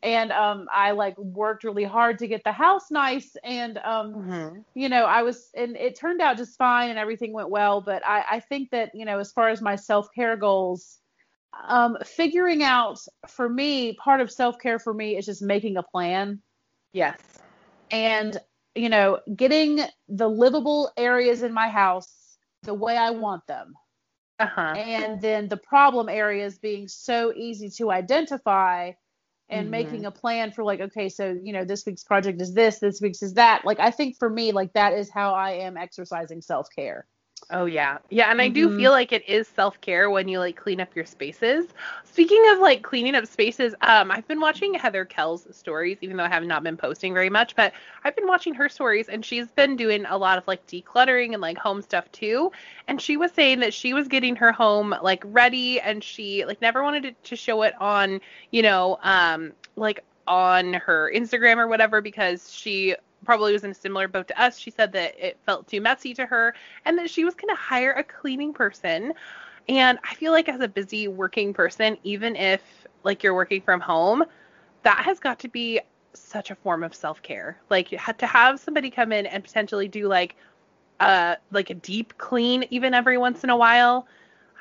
And 0.04 0.32
um, 0.32 0.67
I 0.74 0.91
like 0.91 1.17
worked 1.17 1.63
really 1.63 1.84
hard 1.84 2.19
to 2.19 2.28
get 2.28 2.43
the 2.43 2.52
house 2.52 2.91
nice. 2.91 3.36
And, 3.43 3.78
um, 3.80 4.17
Mm-hmm. 4.17 4.60
you 4.74 4.89
know, 4.89 5.06
I 5.06 5.24
was, 5.24 5.50
and 5.56 5.76
it 5.78 5.97
turned 5.97 6.21
out 6.21 6.38
just 6.38 6.58
fine 6.58 6.89
and 6.89 7.00
everything 7.00 7.34
went 7.34 7.50
well. 7.50 7.82
But 7.82 8.06
I, 8.06 8.24
I 8.32 8.39
think 8.39 8.69
that, 8.71 8.91
you 8.93 9.06
know, 9.06 9.19
as 9.19 9.32
far 9.32 9.50
as 9.50 9.62
my 9.62 9.76
self 9.76 10.08
care 10.13 10.36
goals, 10.38 11.00
um, 11.67 11.97
figuring 12.06 12.63
out 12.63 13.00
for 13.28 13.47
me, 13.50 13.93
part 13.93 14.21
of 14.21 14.32
self 14.32 14.60
care 14.60 14.80
for 14.80 14.93
me 14.93 15.17
is 15.17 15.26
just 15.26 15.41
making 15.41 15.78
a 15.78 15.84
plan 15.84 16.41
Yes. 16.93 17.41
and 17.91 18.38
you 18.76 18.89
know 18.89 19.19
getting 19.36 19.82
the 20.08 20.28
livable 20.30 20.91
areas 20.97 21.43
in 21.43 21.54
my 21.54 21.69
house 21.69 22.38
the 22.63 22.74
way 22.74 22.97
i 22.97 23.10
want 23.12 23.45
them 23.47 23.74
Uh 24.41 24.47
huh. 24.47 24.77
and 24.77 25.21
then 25.21 25.47
the 25.49 25.58
problem 25.58 26.10
areas 26.10 26.60
being 26.60 26.88
so 26.88 27.34
easy 27.36 27.69
to 27.69 27.91
identify 27.91 28.91
and 29.49 29.69
Mhm. 29.69 29.71
making 29.71 30.06
a 30.06 30.12
plan 30.12 30.51
for 30.51 30.63
like 30.63 30.82
okay 30.82 31.10
so 31.10 31.38
you 31.43 31.54
know 31.54 31.65
this 31.65 31.86
week's 31.86 32.04
project 32.04 32.41
is 32.41 32.54
this 32.54 32.80
this 32.80 33.01
week's 33.01 33.21
is 33.23 33.34
that 33.36 33.63
like 33.65 33.80
i 33.80 33.91
think 33.91 34.17
for 34.17 34.30
me 34.30 34.51
like 34.51 34.73
that 34.73 34.93
is 34.93 35.10
how 35.10 35.34
i 35.34 35.51
am 35.51 35.77
exercising 35.77 36.41
self-care 36.41 37.06
Oh 37.53 37.65
yeah. 37.65 37.97
Yeah, 38.09 38.31
and 38.31 38.41
I 38.41 38.47
do 38.47 38.69
Mhm. 38.69 38.77
feel 38.77 38.91
like 38.91 39.11
it 39.11 39.27
is 39.27 39.45
self-care 39.47 40.09
when 40.09 40.29
you 40.29 40.39
like 40.39 40.55
clean 40.55 40.79
up 40.79 40.95
your 40.95 41.03
spaces. 41.05 41.67
Speaking 42.05 42.41
of 42.51 42.59
like 42.59 42.81
cleaning 42.81 43.13
up 43.13 43.25
spaces, 43.27 43.75
um 43.81 44.09
I've 44.09 44.25
been 44.27 44.39
watching 44.39 44.73
Heather 44.73 45.03
Kell's 45.03 45.47
stories 45.55 45.97
even 46.01 46.15
though 46.15 46.23
I 46.23 46.29
have 46.29 46.45
not 46.45 46.63
been 46.63 46.77
posting 46.77 47.13
very 47.13 47.29
much, 47.29 47.55
but 47.57 47.73
I've 48.05 48.15
been 48.15 48.27
watching 48.27 48.53
her 48.53 48.69
stories 48.69 49.09
and 49.09 49.25
she's 49.25 49.51
been 49.51 49.75
doing 49.75 50.05
a 50.05 50.17
lot 50.17 50.37
of 50.37 50.47
like 50.47 50.65
decluttering 50.65 51.33
and 51.33 51.41
like 51.41 51.57
home 51.57 51.81
stuff 51.81 52.09
too. 52.13 52.51
And 52.87 53.01
she 53.01 53.17
was 53.17 53.33
saying 53.33 53.59
that 53.59 53.73
she 53.73 53.93
was 53.93 54.07
getting 54.07 54.37
her 54.37 54.53
home 54.53 54.95
like 55.01 55.21
ready 55.25 55.81
and 55.81 56.01
she 56.01 56.45
like 56.45 56.61
never 56.61 56.81
wanted 56.83 57.03
to, 57.03 57.11
to 57.31 57.35
show 57.35 57.63
it 57.63 57.73
on, 57.81 58.21
you 58.51 58.61
know, 58.61 58.97
um 59.03 59.51
like 59.75 60.05
on 60.27 60.73
her 60.73 61.11
Instagram 61.13 61.57
or 61.57 61.67
whatever 61.67 62.01
because 62.01 62.53
she 62.53 62.95
probably 63.25 63.53
was 63.53 63.63
in 63.63 63.71
a 63.71 63.75
similar 63.75 64.07
boat 64.07 64.27
to 64.29 64.41
us. 64.41 64.57
She 64.57 64.71
said 64.71 64.91
that 64.93 65.15
it 65.19 65.38
felt 65.45 65.67
too 65.67 65.81
messy 65.81 66.13
to 66.15 66.25
her 66.25 66.53
and 66.86 66.97
that 66.97 67.10
she 67.10 67.23
was 67.23 67.36
going 67.36 67.53
to 67.53 67.60
hire 67.62 67.91
a 67.93 68.03
cleaning 68.03 68.53
person. 68.53 69.13
And 69.69 69.99
I 70.03 70.15
feel 70.15 70.31
like 70.31 70.49
as 70.49 70.62
a 70.62 70.67
busy 70.67 71.07
working 71.07 71.53
person, 71.53 71.97
even 72.03 72.36
if 72.36 72.62
like 73.03 73.23
you're 73.23 73.34
working 73.34 73.62
from 73.62 73.79
home, 73.79 74.25
that 74.84 74.99
has 74.99 75.19
got 75.19 75.39
to 75.39 75.47
be 75.47 75.79
such 76.13 76.51
a 76.51 76.55
form 76.55 76.84
of 76.84 76.93
self-care. 76.93 77.57
Like 77.69 77.91
you 77.91 77.97
had 77.97 78.17
to 78.19 78.25
have 78.25 78.60
somebody 78.60 78.89
come 78.89 79.12
in 79.12 79.25
and 79.25 79.43
potentially 79.43 79.88
do 79.88 80.07
like 80.07 80.36
uh 80.99 81.36
like 81.51 81.69
a 81.69 81.73
deep 81.73 82.17
clean 82.17 82.65
even 82.69 82.93
every 82.93 83.17
once 83.17 83.43
in 83.43 83.49
a 83.49 83.57
while. 83.57 84.07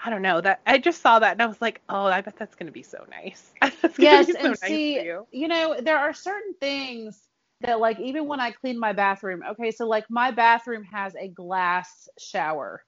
I 0.02 0.08
don't 0.08 0.22
know 0.22 0.40
that 0.40 0.60
I 0.66 0.78
just 0.78 1.02
saw 1.02 1.18
that 1.18 1.32
and 1.32 1.42
I 1.42 1.46
was 1.46 1.60
like, 1.60 1.80
oh, 1.88 2.06
I 2.06 2.20
bet 2.22 2.36
that's 2.36 2.54
going 2.54 2.66
to 2.66 2.72
be 2.72 2.82
so 2.82 3.04
nice. 3.10 3.52
yes 3.98 4.26
be 4.26 4.32
so 4.32 4.38
and 4.38 4.48
nice 4.48 4.60
see 4.60 5.10
you 5.32 5.48
know 5.48 5.76
there 5.80 5.98
are 5.98 6.14
certain 6.14 6.54
things 6.54 7.29
that 7.62 7.80
like 7.80 7.98
even 8.00 8.26
when 8.26 8.40
i 8.40 8.50
clean 8.50 8.78
my 8.78 8.92
bathroom 8.92 9.42
okay 9.48 9.70
so 9.70 9.86
like 9.86 10.04
my 10.10 10.30
bathroom 10.30 10.82
has 10.84 11.14
a 11.16 11.28
glass 11.28 12.08
shower 12.18 12.82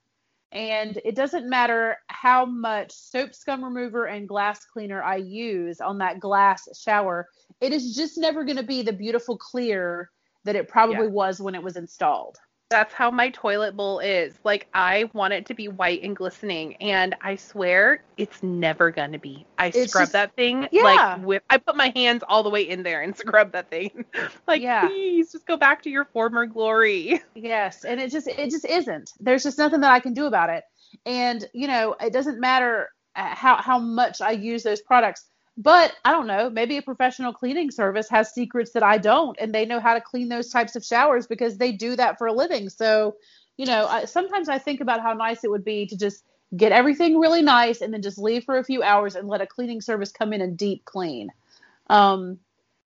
and 0.53 1.01
it 1.05 1.15
doesn't 1.15 1.49
matter 1.49 1.97
how 2.09 2.45
much 2.45 2.93
soap 2.93 3.35
scum 3.35 3.65
remover 3.65 4.07
and 4.07 4.29
glass 4.29 4.65
cleaner 4.65 5.03
i 5.03 5.17
use 5.17 5.81
on 5.81 5.99
that 5.99 6.21
glass 6.21 6.67
shower 6.79 7.29
it 7.61 7.73
is 7.73 7.95
just 7.95 8.19
never 8.19 8.45
going 8.45 8.57
to 8.57 8.63
be 8.63 8.83
the 8.83 8.93
beautiful 8.93 9.37
clear 9.37 10.11
that 10.45 10.57
it 10.57 10.69
probably 10.69 11.07
Yeah. 11.07 11.13
was 11.13 11.41
when 11.41 11.55
it 11.55 11.63
was 11.63 11.77
installed 11.77 12.39
That's 12.73 12.93
how 12.93 13.11
my 13.11 13.31
toilet 13.31 13.77
bowl 13.77 14.01
is. 14.01 14.35
Like 14.45 14.67
I 14.75 15.09
want 15.13 15.33
it 15.35 15.47
to 15.47 15.55
be 15.55 15.69
white 15.69 16.03
and 16.03 16.17
glistening, 16.17 16.75
and 16.77 17.15
I 17.21 17.37
swear 17.37 18.03
it's 18.17 18.43
never 18.43 18.91
gonna 18.91 19.19
be. 19.19 19.47
I 19.59 19.67
It's 19.67 19.91
scrub 19.91 20.03
just- 20.03 20.13
that 20.15 20.35
thing 20.35 20.69
Yeah. 20.73 20.83
like 21.17 21.25
with 21.27 21.43
I 21.51 21.59
put 21.59 21.77
my 21.77 21.93
hands 21.95 22.23
all 22.29 22.43
the 22.43 22.51
way 22.51 22.63
in 22.69 22.83
there 22.83 23.03
and 23.03 23.17
scrub 23.17 23.53
that 23.53 23.71
thing. 23.71 24.05
like 24.49 24.63
Yeah. 24.63 24.89
please 24.89 25.31
just 25.33 25.47
go 25.47 25.57
back 25.57 25.83
to 25.83 25.91
your 25.91 26.07
former 26.07 26.47
glory. 26.47 27.23
Yes, 27.35 27.85
and 27.85 28.01
it 28.01 28.11
just 28.11 28.27
it 28.29 28.51
just 28.51 28.65
isn't. 28.65 29.13
There's 29.21 29.43
just 29.43 29.59
nothing 29.59 29.81
that 29.83 29.93
I 29.93 30.01
can 30.01 30.15
do 30.15 30.27
about 30.27 30.51
it. 30.51 30.65
And 31.07 31.45
you 31.55 31.67
know, 31.69 31.95
it 32.01 32.13
doesn't 32.13 32.41
matter 32.41 32.89
uh, 33.15 33.35
how 33.35 33.57
how 33.61 33.79
much 33.79 34.21
I 34.21 34.31
use 34.33 34.63
those 34.63 34.81
products. 34.81 35.27
But 35.57 35.93
I 36.05 36.13
don't 36.13 36.27
know, 36.27 36.49
maybe 36.49 36.79
a 36.79 36.83
professional 36.83 37.33
cleaning 37.33 37.71
service 37.71 38.09
has 38.09 38.33
secrets 38.33 38.73
that 38.73 38.83
I 38.83 38.99
don't 38.99 39.37
and 39.39 39.55
they 39.55 39.67
know 39.67 39.81
how 39.81 39.95
to 39.95 40.01
clean 40.01 40.29
those 40.29 40.51
types 40.51 40.77
of 40.77 40.85
showers 40.85 41.27
because 41.27 41.59
they 41.59 41.73
do 41.73 41.95
that 41.97 42.17
for 42.17 42.27
a 42.27 42.33
living. 42.33 42.71
So, 42.71 43.17
you 43.59 43.67
know, 43.67 43.87
I, 43.87 44.07
sometimes 44.07 44.49
I 44.49 44.59
think 44.59 44.81
about 44.81 45.03
how 45.03 45.13
nice 45.13 45.45
it 45.45 45.51
would 45.51 45.65
be 45.65 45.87
to 45.87 45.97
just 45.97 46.25
get 46.57 46.73
everything 46.73 47.19
really 47.19 47.43
nice 47.43 47.81
and 47.83 47.93
then 47.93 48.03
just 48.03 48.19
leave 48.19 48.45
for 48.45 48.59
a 48.59 48.65
few 48.65 48.83
hours 48.83 49.15
and 49.15 49.29
let 49.29 49.41
a 49.41 49.47
cleaning 49.47 49.81
service 49.81 50.11
come 50.11 50.33
in 50.33 50.41
and 50.41 50.57
deep 50.57 50.85
clean. 50.85 51.31
Um, 51.89 52.39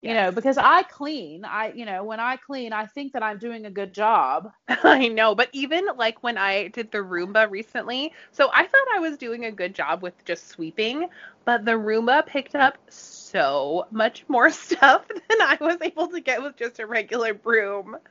you 0.08 0.14
know, 0.14 0.30
because 0.30 0.58
I 0.58 0.82
clean, 0.82 1.44
I 1.44 1.72
you 1.74 1.84
know, 1.86 2.04
when 2.04 2.20
I 2.20 2.36
clean, 2.36 2.72
I 2.72 2.86
think 2.86 3.12
that 3.14 3.22
I'm 3.22 3.38
doing 3.38 3.66
a 3.66 3.70
good 3.70 3.92
job. 3.92 4.50
I 4.68 5.08
know, 5.08 5.34
but 5.34 5.48
even 5.52 5.86
like 5.96 6.22
when 6.22 6.36
I 6.38 6.68
did 6.68 6.90
the 6.90 6.98
Roomba 6.98 7.50
recently, 7.50 8.12
so 8.32 8.50
I 8.52 8.66
thought 8.66 8.86
I 8.94 8.98
was 9.00 9.16
doing 9.16 9.44
a 9.46 9.50
good 9.52 9.74
job 9.74 10.02
with 10.02 10.14
just 10.24 10.48
sweeping, 10.48 11.08
but 11.44 11.64
the 11.64 11.72
Roomba 11.72 12.26
picked 12.26 12.54
up 12.54 12.78
so 12.88 13.86
much 13.90 14.24
more 14.28 14.50
stuff 14.64 15.06
than 15.08 15.40
I 15.40 15.56
was 15.60 15.78
able 15.80 16.08
to 16.08 16.20
get 16.20 16.42
with 16.42 16.56
just 16.56 16.78
a 16.80 16.86
regular 16.86 17.34
broom. 17.34 17.96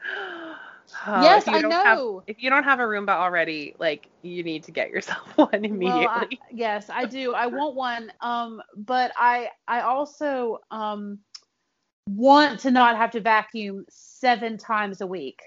Oh, 1.07 1.21
Yes, 1.23 1.47
I 1.47 1.61
don't 1.61 1.71
have- 1.71 1.97
know. 1.97 2.23
if 2.27 2.43
you 2.43 2.49
don't 2.49 2.65
have 2.65 2.79
a 2.79 2.83
Roomba 2.83 3.09
already, 3.11 3.73
like 3.79 4.09
you 4.21 4.43
need 4.43 4.65
to 4.65 4.71
get 4.71 4.89
yourself 4.89 5.25
one 5.37 5.63
immediately. 5.65 5.87
Well, 6.05 6.09
I, 6.09 6.27
yes, 6.51 6.89
I 6.89 7.05
do. 7.05 7.33
I 7.33 7.47
want 7.47 7.73
one. 7.75 8.11
Um, 8.19 8.61
but 8.75 9.13
I 9.17 9.49
I 9.65 9.81
also 9.81 10.59
um 10.71 11.19
want 12.07 12.59
to 12.61 12.71
not 12.71 12.97
have 12.97 13.11
to 13.11 13.21
vacuum 13.21 13.85
seven 13.89 14.57
times 14.57 15.01
a 15.01 15.07
week. 15.07 15.41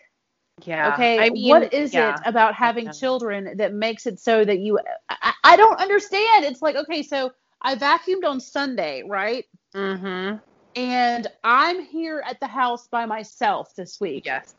yeah. 0.64 0.92
Okay. 0.94 1.18
I 1.18 1.30
mean, 1.30 1.48
what 1.48 1.72
is 1.72 1.92
yeah. 1.92 2.14
it 2.14 2.20
about 2.24 2.54
having 2.54 2.90
children 2.92 3.56
that 3.56 3.74
makes 3.74 4.06
it 4.06 4.18
so 4.18 4.44
that 4.44 4.58
you 4.58 4.78
I, 5.08 5.32
I 5.44 5.56
don't 5.56 5.78
understand. 5.80 6.44
It's 6.44 6.62
like, 6.62 6.76
okay, 6.76 7.02
so 7.02 7.32
I 7.62 7.74
vacuumed 7.74 8.24
on 8.24 8.40
Sunday, 8.40 9.02
right? 9.06 9.44
Mm-hmm. 9.74 10.36
And 10.76 11.26
I'm 11.42 11.82
here 11.82 12.22
at 12.26 12.38
the 12.40 12.46
house 12.46 12.86
by 12.88 13.06
myself 13.06 13.74
this 13.74 13.98
week. 14.00 14.26
Yes. 14.26 14.54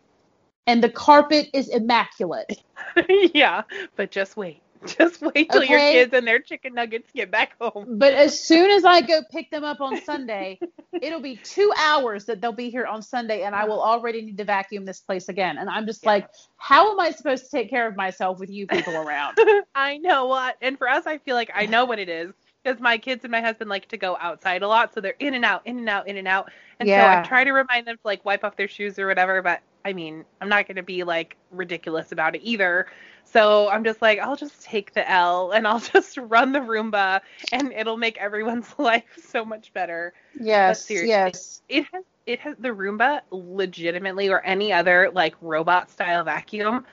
And 0.66 0.84
the 0.84 0.90
carpet 0.90 1.50
is 1.54 1.70
immaculate. 1.70 2.62
yeah, 3.34 3.62
but 3.96 4.12
just 4.12 4.36
wait. 4.36 4.62
Just 4.86 5.22
wait 5.22 5.52
till 5.52 5.64
your 5.64 5.80
kids 5.80 6.14
and 6.14 6.28
their 6.28 6.40
chicken 6.40 6.74
nuggets 6.74 7.12
get 7.14 7.32
back 7.32 7.54
home. 7.60 8.00
But 8.00 8.14
as 8.14 8.40
soon 8.46 8.70
as 8.72 8.86
I 8.86 9.02
go 9.02 9.22
pick 9.32 9.50
them 9.52 9.64
up 9.64 9.82
on 9.82 9.98
Sunday, 10.06 10.60
it'll 11.02 11.22
be 11.22 11.38
two 11.38 11.72
hours 11.78 12.26
that 12.26 12.42
they'll 12.42 12.52
be 12.52 12.70
here 12.70 12.86
on 12.86 13.02
Sunday, 13.02 13.44
and 13.44 13.56
I 13.56 13.66
will 13.66 13.82
already 13.82 14.22
need 14.22 14.38
to 14.38 14.46
vacuum 14.46 14.86
this 14.86 15.00
place 15.00 15.30
again. 15.30 15.58
And 15.58 15.70
I'm 15.70 15.86
just 15.86 16.04
Yeah. 16.04 16.10
like, 16.10 16.28
how 16.58 16.92
am 16.92 17.00
I 17.00 17.12
supposed 17.12 17.46
to 17.46 17.50
take 17.52 17.70
care 17.70 17.88
of 17.88 17.96
myself 17.96 18.40
with 18.40 18.50
you 18.50 18.68
people 18.68 18.98
around? 18.98 19.38
I 19.76 19.98
know 19.98 20.26
what. 20.28 20.56
And 20.62 20.78
for 20.78 20.88
us, 20.90 21.06
I 21.08 21.18
feel 21.20 21.36
like 21.36 21.52
I 21.54 21.66
know 21.66 21.86
what 21.86 22.00
it 22.00 22.10
is 22.10 22.34
because 22.68 22.82
my 22.82 22.98
kids 22.98 23.24
and 23.24 23.32
my 23.32 23.40
husband 23.40 23.70
like 23.70 23.88
to 23.88 23.98
go 23.98 24.18
outside 24.20 24.62
a 24.62 24.68
lot, 24.68 24.94
so 24.94 25.00
they're 25.00 25.16
in 25.20 25.34
and 25.34 25.46
out, 25.46 25.62
in 25.66 25.78
and 25.80 25.88
out, 25.88 26.08
in 26.08 26.18
and 26.18 26.28
out. 26.28 26.52
And 26.80 26.92
so 26.92 26.94
Yeah. 26.96 27.20
I 27.24 27.28
try 27.28 27.46
to 27.46 27.52
remind 27.52 27.88
them 27.88 27.96
to 27.96 28.02
like 28.04 28.26
wipe 28.26 28.44
off 28.44 28.58
their 28.58 28.68
shoes 28.68 29.00
or 29.00 29.08
whatever, 29.08 29.42
but 29.42 29.62
I 29.86 29.94
mean, 29.94 30.26
I'm 30.42 30.50
not 30.50 30.68
going 30.68 30.76
to 30.76 30.84
be 30.84 31.04
like 31.06 31.38
ridiculous 31.50 32.12
about 32.12 32.36
it 32.36 32.42
either. 32.44 32.88
So 33.24 33.70
I'm 33.70 33.86
just 33.86 34.02
like, 34.02 34.20
I'll 34.20 34.36
just 34.36 34.64
take 34.64 34.94
the 34.94 35.10
L 35.10 35.52
and 35.52 35.66
I'll 35.66 35.80
just 35.94 36.18
run 36.18 36.52
the 36.52 36.60
Roomba 36.60 37.22
and 37.54 37.72
it'll 37.72 37.98
make 37.98 38.18
everyone's 38.18 38.74
life 38.78 39.18
so 39.18 39.46
much 39.46 39.72
better. 39.74 40.14
Yes, 40.38 40.90
yes. 40.90 41.62
It 41.70 41.86
has 41.94 42.04
it 42.26 42.40
has 42.42 42.58
the 42.58 42.70
Roomba 42.70 43.22
legitimately 43.32 44.28
or 44.28 44.42
any 44.42 44.74
other 44.74 45.10
like 45.14 45.36
robot 45.40 45.90
style 45.90 46.26
vacuum. 46.26 46.86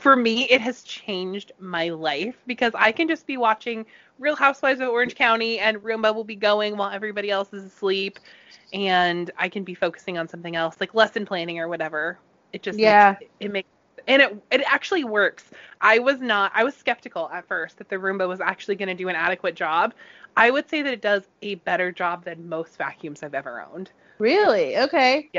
For 0.00 0.16
me, 0.16 0.44
it 0.50 0.60
has 0.60 0.82
changed 0.82 1.52
my 1.58 1.88
life 1.90 2.36
because 2.46 2.72
I 2.74 2.92
can 2.92 3.08
just 3.08 3.26
be 3.26 3.36
watching 3.36 3.86
Real 4.18 4.36
Housewives 4.36 4.80
of 4.80 4.88
Orange 4.88 5.14
County 5.14 5.58
and 5.58 5.78
Roomba 5.78 6.14
will 6.14 6.24
be 6.24 6.36
going 6.36 6.76
while 6.76 6.90
everybody 6.90 7.30
else 7.30 7.52
is 7.52 7.64
asleep 7.64 8.18
and 8.72 9.30
I 9.38 9.48
can 9.48 9.64
be 9.64 9.74
focusing 9.74 10.18
on 10.18 10.28
something 10.28 10.56
else 10.56 10.76
like 10.80 10.94
lesson 10.94 11.24
planning 11.26 11.58
or 11.58 11.68
whatever. 11.68 12.18
It 12.52 12.62
just 12.62 12.78
Yeah. 12.78 13.16
makes, 13.18 13.32
it 13.40 13.50
makes 13.50 13.68
and 14.06 14.22
it 14.22 14.42
it 14.50 14.62
actually 14.66 15.04
works. 15.04 15.50
I 15.80 15.98
was 15.98 16.20
not 16.20 16.52
I 16.54 16.64
was 16.64 16.74
skeptical 16.74 17.28
at 17.30 17.46
first 17.46 17.78
that 17.78 17.88
the 17.88 17.96
Roomba 17.96 18.28
was 18.28 18.40
actually 18.40 18.76
going 18.76 18.88
to 18.88 18.94
do 18.94 19.08
an 19.08 19.16
adequate 19.16 19.54
job. 19.54 19.94
I 20.36 20.50
would 20.50 20.68
say 20.68 20.82
that 20.82 20.92
it 20.92 21.00
does 21.00 21.28
a 21.42 21.56
better 21.56 21.90
job 21.90 22.24
than 22.24 22.48
most 22.48 22.76
vacuums 22.76 23.22
I've 23.22 23.34
ever 23.34 23.62
owned. 23.62 23.90
Really? 24.18 24.76
Okay. 24.78 25.30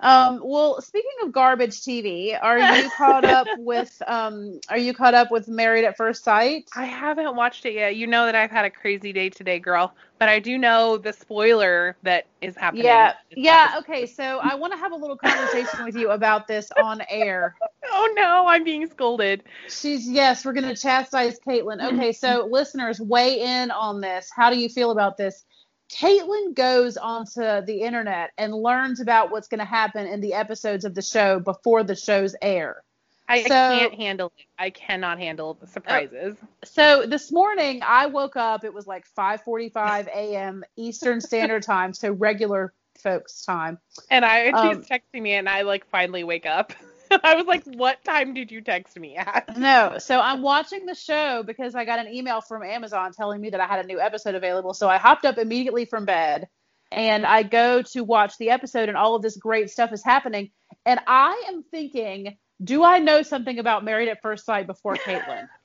Um, 0.00 0.40
well, 0.42 0.80
speaking 0.80 1.10
of 1.22 1.32
garbage 1.32 1.82
TV, 1.82 2.34
are 2.34 2.58
you 2.58 2.90
caught 2.90 3.24
up 3.24 3.48
with 3.56 4.00
um 4.06 4.60
are 4.68 4.78
you 4.78 4.92
caught 4.92 5.14
up 5.14 5.30
with 5.30 5.48
Married 5.48 5.84
at 5.84 5.96
First 5.96 6.24
Sight? 6.24 6.68
I 6.76 6.84
haven't 6.84 7.34
watched 7.36 7.64
it 7.64 7.74
yet. 7.74 7.96
You 7.96 8.06
know 8.06 8.26
that 8.26 8.34
I've 8.34 8.50
had 8.50 8.64
a 8.64 8.70
crazy 8.70 9.12
day 9.12 9.30
today, 9.30 9.58
girl. 9.58 9.94
But 10.18 10.28
I 10.28 10.38
do 10.38 10.58
know 10.58 10.96
the 10.96 11.12
spoiler 11.12 11.96
that 12.02 12.26
is 12.40 12.56
happening. 12.56 12.84
Yeah. 12.84 13.12
Yeah, 13.34 13.74
okay. 13.78 14.06
So 14.06 14.40
I 14.42 14.54
want 14.54 14.72
to 14.72 14.78
have 14.78 14.92
a 14.92 14.96
little 14.96 15.16
conversation 15.16 15.84
with 15.84 15.96
you 15.96 16.10
about 16.10 16.46
this 16.46 16.70
on 16.72 17.02
air. 17.08 17.54
Oh 17.86 18.12
no, 18.16 18.46
I'm 18.46 18.64
being 18.64 18.86
scolded. 18.86 19.44
She's 19.68 20.08
yes, 20.08 20.44
we're 20.44 20.54
gonna 20.54 20.74
chastise 20.74 21.38
Caitlin. 21.46 21.84
Okay, 21.92 22.12
so 22.12 22.48
listeners, 22.50 22.98
weigh 22.98 23.40
in 23.40 23.70
on 23.70 24.00
this. 24.00 24.30
How 24.34 24.48
do 24.50 24.58
you 24.58 24.70
feel 24.70 24.90
about 24.90 25.18
this? 25.18 25.44
Caitlin 25.90 26.54
goes 26.54 26.96
onto 26.96 27.40
the 27.40 27.80
internet 27.82 28.30
and 28.38 28.54
learns 28.54 29.00
about 29.00 29.30
what's 29.30 29.48
going 29.48 29.60
to 29.60 29.64
happen 29.64 30.06
in 30.06 30.20
the 30.20 30.34
episodes 30.34 30.84
of 30.84 30.94
the 30.94 31.02
show 31.02 31.38
before 31.38 31.84
the 31.84 31.94
shows 31.94 32.34
air. 32.40 32.82
I, 33.28 33.40
I 33.40 33.48
can't 33.48 33.94
handle 33.94 34.32
it. 34.36 34.44
I 34.58 34.70
cannot 34.70 35.18
handle 35.18 35.54
the 35.54 35.66
surprises. 35.66 36.36
So 36.64 37.06
this 37.06 37.32
morning 37.32 37.80
I 37.84 38.06
woke 38.06 38.36
up. 38.36 38.64
It 38.64 38.72
was 38.72 38.86
like 38.86 39.04
5:45 39.16 40.08
a.m. 40.08 40.64
Eastern 40.76 41.20
Standard 41.20 41.62
Time, 41.66 41.94
so 41.94 42.12
regular 42.12 42.72
folks' 42.98 43.44
time. 43.44 43.78
And 44.10 44.24
I 44.24 44.48
Um, 44.48 44.76
she's 44.76 44.88
texting 44.88 45.22
me 45.22 45.32
and 45.32 45.48
I 45.48 45.62
like 45.62 45.86
finally 45.90 46.24
wake 46.24 46.46
up. 46.46 46.72
I 47.24 47.34
was 47.36 47.46
like, 47.46 47.64
What 47.64 48.02
time 48.04 48.34
did 48.34 48.50
you 48.50 48.60
text 48.60 48.98
me 48.98 49.16
at? 49.16 49.56
No, 49.56 49.96
so 49.98 50.20
I'm 50.20 50.42
watching 50.42 50.86
the 50.86 50.94
show 50.94 51.42
because 51.44 51.74
I 51.74 51.84
got 51.84 51.98
an 51.98 52.12
email 52.12 52.40
from 52.40 52.62
Amazon 52.62 53.12
telling 53.12 53.40
me 53.40 53.50
that 53.50 53.60
I 53.60 53.66
had 53.66 53.84
a 53.84 53.86
new 53.86 54.00
episode 54.00 54.34
available. 54.34 54.74
So 54.74 54.88
I 54.88 54.98
hopped 54.98 55.24
up 55.24 55.38
immediately 55.38 55.84
from 55.84 56.04
bed 56.04 56.48
and 56.92 57.26
I 57.26 57.42
go 57.42 57.82
to 57.82 58.04
watch 58.04 58.38
the 58.38 58.50
episode, 58.50 58.88
and 58.88 58.96
all 58.96 59.14
of 59.14 59.22
this 59.22 59.36
great 59.36 59.70
stuff 59.70 59.92
is 59.92 60.04
happening. 60.04 60.50
And 60.86 61.00
I 61.06 61.44
am 61.48 61.64
thinking, 61.70 62.36
do 62.62 62.84
I 62.84 63.00
know 63.00 63.22
something 63.22 63.58
about 63.58 63.84
Married 63.84 64.08
at 64.08 64.22
First 64.22 64.46
Sight 64.46 64.66
before 64.66 64.96
Caitlin? 64.96 65.48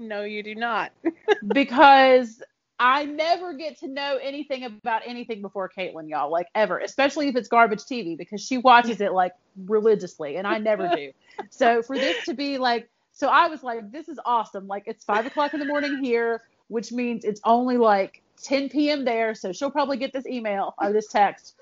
No, 0.00 0.22
you 0.22 0.44
do 0.44 0.54
not. 0.54 0.92
because 1.48 2.40
I 2.80 3.04
never 3.04 3.54
get 3.54 3.78
to 3.80 3.88
know 3.88 4.18
anything 4.22 4.64
about 4.64 5.02
anything 5.04 5.42
before 5.42 5.70
Caitlin, 5.76 6.08
y'all, 6.08 6.30
like 6.30 6.46
ever, 6.54 6.78
especially 6.78 7.28
if 7.28 7.36
it's 7.36 7.48
garbage 7.48 7.82
TV 7.82 8.16
because 8.16 8.40
she 8.40 8.58
watches 8.58 9.00
it 9.00 9.12
like 9.12 9.32
religiously 9.66 10.36
and 10.36 10.46
I 10.46 10.58
never 10.58 10.88
do. 10.88 11.10
So 11.50 11.82
for 11.82 11.96
this 11.98 12.24
to 12.26 12.34
be 12.34 12.58
like, 12.58 12.88
so 13.12 13.28
I 13.28 13.48
was 13.48 13.64
like, 13.64 13.90
this 13.90 14.08
is 14.08 14.18
awesome. 14.24 14.68
Like 14.68 14.84
it's 14.86 15.04
five 15.04 15.26
o'clock 15.26 15.54
in 15.54 15.60
the 15.60 15.66
morning 15.66 16.02
here, 16.02 16.42
which 16.68 16.92
means 16.92 17.24
it's 17.24 17.40
only 17.44 17.76
like 17.76 18.22
10 18.44 18.68
p.m. 18.68 19.04
there. 19.04 19.34
So 19.34 19.52
she'll 19.52 19.72
probably 19.72 19.96
get 19.96 20.12
this 20.12 20.26
email 20.26 20.74
or 20.80 20.92
this 20.92 21.08
text. 21.08 21.56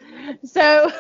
So 0.45 0.91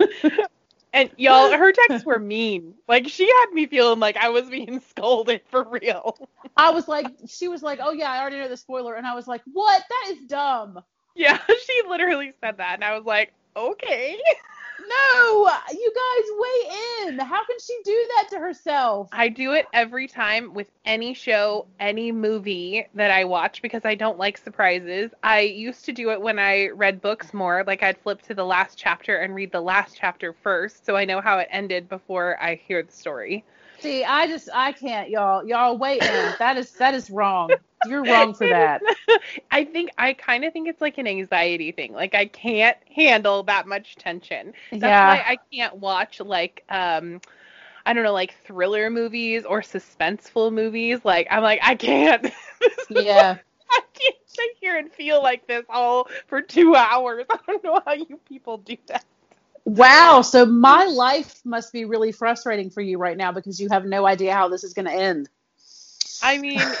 And 0.92 1.10
y'all, 1.16 1.52
her 1.52 1.72
texts 1.72 2.04
were 2.06 2.18
mean. 2.18 2.74
Like 2.88 3.08
she 3.08 3.26
had 3.26 3.52
me 3.52 3.66
feeling 3.66 4.00
like 4.00 4.16
I 4.16 4.30
was 4.30 4.48
being 4.48 4.80
scolded 4.90 5.42
for 5.50 5.64
real. 5.64 6.16
I 6.56 6.70
was 6.70 6.88
like, 6.88 7.06
she 7.26 7.48
was 7.48 7.62
like, 7.62 7.78
oh 7.82 7.92
yeah, 7.92 8.10
I 8.10 8.20
already 8.20 8.38
know 8.38 8.48
the 8.48 8.56
spoiler. 8.56 8.94
And 8.94 9.06
I 9.06 9.14
was 9.14 9.28
like, 9.28 9.42
what? 9.52 9.82
That 9.88 10.12
is 10.12 10.26
dumb. 10.26 10.82
Yeah, 11.14 11.38
she 11.48 11.82
literally 11.88 12.32
said 12.40 12.58
that, 12.58 12.74
and 12.74 12.84
I 12.84 12.96
was 12.96 13.04
like, 13.04 13.32
okay. 13.56 14.18
No, 14.80 15.50
you 15.72 15.92
guys 15.94 16.24
weigh 16.38 17.08
in. 17.08 17.18
How 17.18 17.44
can 17.44 17.56
she 17.60 17.76
do 17.84 18.08
that 18.16 18.28
to 18.30 18.38
herself? 18.38 19.08
I 19.12 19.28
do 19.28 19.52
it 19.52 19.66
every 19.72 20.06
time 20.06 20.54
with 20.54 20.70
any 20.84 21.14
show, 21.14 21.66
any 21.80 22.12
movie 22.12 22.86
that 22.94 23.10
I 23.10 23.24
watch 23.24 23.60
because 23.60 23.84
I 23.84 23.94
don't 23.94 24.18
like 24.18 24.38
surprises. 24.38 25.10
I 25.22 25.40
used 25.40 25.84
to 25.86 25.92
do 25.92 26.10
it 26.10 26.20
when 26.20 26.38
I 26.38 26.68
read 26.68 27.00
books 27.00 27.34
more. 27.34 27.64
Like 27.66 27.82
I'd 27.82 27.98
flip 27.98 28.22
to 28.22 28.34
the 28.34 28.44
last 28.44 28.78
chapter 28.78 29.16
and 29.16 29.34
read 29.34 29.50
the 29.50 29.60
last 29.60 29.96
chapter 29.96 30.32
first 30.32 30.86
so 30.86 30.96
I 30.96 31.04
know 31.04 31.20
how 31.20 31.38
it 31.38 31.48
ended 31.50 31.88
before 31.88 32.40
I 32.40 32.60
hear 32.66 32.82
the 32.82 32.92
story. 32.92 33.44
See, 33.80 34.04
I 34.04 34.26
just 34.26 34.48
I 34.52 34.72
can't, 34.72 35.08
y'all. 35.08 35.46
Y'all 35.46 35.78
weigh 35.78 35.98
in. 35.98 36.34
That 36.38 36.56
is 36.56 36.72
that 36.72 36.94
is 36.94 37.10
wrong. 37.10 37.50
You're 37.86 38.04
wrong 38.04 38.34
for 38.34 38.48
that. 38.48 38.82
I 39.50 39.64
think 39.64 39.90
I 39.98 40.12
kind 40.12 40.44
of 40.44 40.52
think 40.52 40.68
it's 40.68 40.80
like 40.80 40.98
an 40.98 41.06
anxiety 41.06 41.72
thing. 41.72 41.92
Like 41.92 42.14
I 42.14 42.26
can't 42.26 42.76
handle 42.94 43.42
that 43.44 43.66
much 43.66 43.96
tension. 43.96 44.52
That's 44.70 44.82
yeah. 44.82 45.08
why 45.08 45.24
I 45.26 45.38
can't 45.52 45.76
watch 45.76 46.20
like 46.20 46.64
um 46.68 47.20
I 47.86 47.92
don't 47.94 48.04
know, 48.04 48.12
like 48.12 48.34
thriller 48.44 48.90
movies 48.90 49.44
or 49.44 49.62
suspenseful 49.62 50.52
movies. 50.52 51.00
Like 51.04 51.28
I'm 51.30 51.42
like 51.42 51.60
I 51.62 51.74
can't. 51.74 52.32
Yeah. 52.90 53.36
I 53.70 53.80
can't 53.92 54.16
sit 54.24 54.50
here 54.60 54.78
and 54.78 54.90
feel 54.90 55.22
like 55.22 55.46
this 55.46 55.64
all 55.68 56.08
for 56.26 56.40
two 56.40 56.74
hours. 56.74 57.24
I 57.30 57.38
don't 57.46 57.62
know 57.62 57.80
how 57.86 57.92
you 57.92 58.18
people 58.28 58.58
do 58.58 58.76
that. 58.86 59.04
Wow. 59.64 60.22
So 60.22 60.46
my 60.46 60.86
life 60.86 61.40
must 61.44 61.72
be 61.72 61.84
really 61.84 62.10
frustrating 62.10 62.70
for 62.70 62.80
you 62.80 62.98
right 62.98 63.16
now 63.16 63.30
because 63.30 63.60
you 63.60 63.68
have 63.68 63.84
no 63.84 64.06
idea 64.06 64.34
how 64.34 64.48
this 64.48 64.64
is 64.64 64.72
going 64.72 64.86
to 64.86 64.92
end. 64.92 65.28
I 66.20 66.38
mean, 66.38 66.76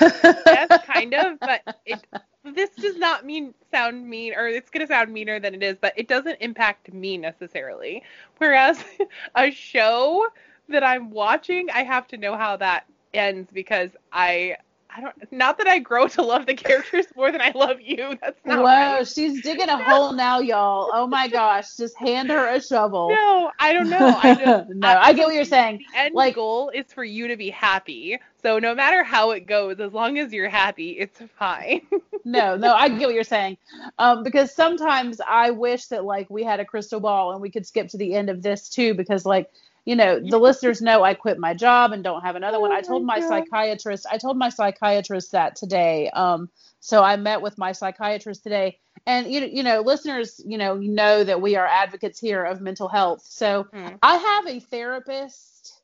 yes, 0.48 0.70
kind 0.82 1.14
of, 1.14 1.38
but 1.44 1.62
it 1.84 2.06
this 2.44 2.70
does 2.78 2.96
not 2.96 3.24
mean 3.24 3.54
sound 3.70 4.08
mean 4.08 4.34
or 4.34 4.48
it's 4.48 4.70
gonna 4.70 4.86
sound 4.86 5.12
meaner 5.12 5.38
than 5.40 5.54
it 5.54 5.62
is, 5.62 5.76
but 5.80 5.92
it 5.96 6.08
doesn't 6.08 6.38
impact 6.40 6.92
me 6.92 7.16
necessarily. 7.18 8.02
Whereas 8.38 8.82
a 9.34 9.50
show 9.50 10.26
that 10.68 10.84
I'm 10.84 11.10
watching, 11.10 11.68
I 11.70 11.82
have 11.84 12.06
to 12.08 12.16
know 12.16 12.36
how 12.36 12.56
that 12.56 12.86
ends 13.14 13.50
because 13.52 13.90
I 14.12 14.56
I 14.98 15.00
don't 15.00 15.32
not 15.32 15.58
that 15.58 15.68
I 15.68 15.78
grow 15.78 16.08
to 16.08 16.22
love 16.22 16.46
the 16.46 16.54
characters 16.66 17.06
more 17.14 17.30
than 17.30 17.40
I 17.40 17.52
love 17.54 17.80
you. 17.80 18.18
That's 18.20 18.44
not 18.44 18.58
Whoa, 18.58 18.64
right. 18.64 19.06
she's 19.06 19.42
digging 19.42 19.68
a 19.68 19.76
hole 19.88 20.12
now, 20.12 20.40
y'all. 20.40 20.90
Oh 20.92 21.06
my 21.06 21.28
gosh. 21.28 21.76
Just 21.76 21.96
hand 21.96 22.30
her 22.30 22.48
a 22.48 22.60
shovel. 22.60 23.08
No, 23.10 23.52
I 23.60 23.72
don't 23.72 23.88
know. 23.88 24.18
I 24.22 24.34
just 24.34 24.70
no, 24.70 24.88
I 24.88 25.12
get 25.12 25.26
what 25.26 25.34
you're 25.36 25.44
saying. 25.44 25.84
The 25.92 25.98
end 26.00 26.14
Like- 26.16 26.34
goal 26.34 26.70
is 26.70 26.92
for 26.92 27.04
you 27.04 27.28
to 27.28 27.36
be 27.36 27.48
happy. 27.48 28.18
So 28.42 28.58
no 28.58 28.74
matter 28.74 29.04
how 29.04 29.30
it 29.32 29.46
goes, 29.46 29.78
as 29.80 29.92
long 29.92 30.18
as 30.18 30.32
you're 30.32 30.48
happy, 30.48 30.90
it's 30.90 31.20
fine. 31.38 31.82
no, 32.24 32.56
no, 32.56 32.74
I 32.74 32.88
get 32.88 33.06
what 33.06 33.14
you're 33.14 33.24
saying. 33.24 33.56
Um, 33.98 34.22
because 34.24 34.52
sometimes 34.52 35.20
I 35.26 35.50
wish 35.50 35.86
that 35.86 36.04
like 36.04 36.28
we 36.28 36.42
had 36.42 36.58
a 36.60 36.64
crystal 36.64 36.98
ball 37.00 37.32
and 37.32 37.40
we 37.40 37.50
could 37.50 37.66
skip 37.66 37.88
to 37.90 37.96
the 37.96 38.14
end 38.14 38.30
of 38.30 38.42
this 38.42 38.68
too, 38.68 38.94
because 38.94 39.24
like, 39.24 39.50
you 39.88 39.96
know, 39.96 40.20
the 40.20 40.36
listeners 40.36 40.82
know 40.82 41.02
I 41.02 41.14
quit 41.14 41.38
my 41.38 41.54
job 41.54 41.92
and 41.92 42.04
don't 42.04 42.20
have 42.20 42.36
another 42.36 42.60
one. 42.60 42.70
Oh 42.70 42.74
I 42.74 42.82
told 42.82 43.06
my 43.06 43.20
God. 43.20 43.26
psychiatrist, 43.26 44.06
I 44.12 44.18
told 44.18 44.36
my 44.36 44.50
psychiatrist 44.50 45.32
that 45.32 45.56
today. 45.56 46.10
Um, 46.10 46.50
so 46.78 47.02
I 47.02 47.16
met 47.16 47.40
with 47.40 47.56
my 47.56 47.72
psychiatrist 47.72 48.42
today. 48.42 48.78
And 49.06 49.32
you 49.32 49.40
know, 49.40 49.46
you 49.46 49.62
know, 49.62 49.80
listeners, 49.80 50.42
you 50.44 50.58
know, 50.58 50.74
know 50.74 51.24
that 51.24 51.40
we 51.40 51.56
are 51.56 51.66
advocates 51.66 52.20
here 52.20 52.44
of 52.44 52.60
mental 52.60 52.88
health. 52.88 53.22
So 53.26 53.66
Hmm. 53.72 53.94
I 54.02 54.16
have 54.16 54.46
a 54.46 54.60
therapist 54.60 55.80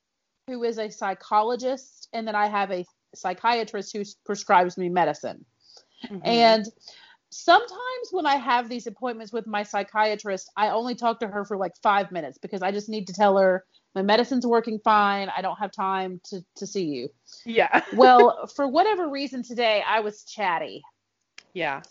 who 0.49 0.63
is 0.65 0.79
a 0.79 0.91
psychologist, 0.91 2.11
and 2.13 2.29
then 2.29 2.35
I 2.35 2.49
have 2.49 2.71
a 2.73 2.85
psychiatrist 3.15 3.97
who 3.97 4.03
prescribes 4.27 4.77
me 4.77 4.91
medicine. 4.91 5.47
Mhm. 6.11 6.21
And 6.25 6.67
sometimes 7.31 8.09
when 8.11 8.27
I 8.27 8.37
have 8.37 8.69
these 8.69 8.87
appointments 8.87 9.33
with 9.33 9.47
my 9.47 9.63
psychiatrist, 9.63 10.51
I 10.59 10.69
only 10.69 10.95
talk 10.95 11.21
to 11.21 11.27
her 11.27 11.47
for 11.47 11.57
like 11.57 11.73
five 11.83 12.13
minutes 12.13 12.37
because 12.37 12.61
I 12.61 12.71
just 12.71 12.91
need 12.91 13.07
to 13.07 13.15
tell 13.15 13.39
her 13.39 13.65
my 13.95 14.03
medicine's 14.03 14.47
working 14.47 14.79
fine. 14.83 15.31
I 15.37 15.43
don't 15.43 15.59
have 15.59 15.73
time 15.73 16.21
to, 16.31 16.45
to 16.57 16.67
see 16.67 16.85
you. 16.85 17.09
yeah. 17.45 17.83
Well, 17.95 18.47
for 18.55 18.67
whatever 18.67 19.09
reason 19.09 19.43
today, 19.43 19.83
I 19.87 20.01
was 20.01 20.25
chatty. 20.25 20.83
Yeah. 21.53 21.83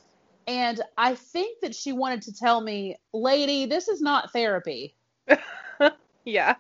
And 0.47 0.81
I 0.97 1.15
think 1.15 1.61
that 1.61 1.73
she 1.73 1.93
wanted 1.93 2.23
to 2.23 2.33
tell 2.33 2.59
me, 2.59 2.97
lady, 3.13 3.65
this 3.65 3.87
is 3.87 4.01
not 4.01 4.31
therapy. 4.33 4.95
Yeah. 6.25 6.55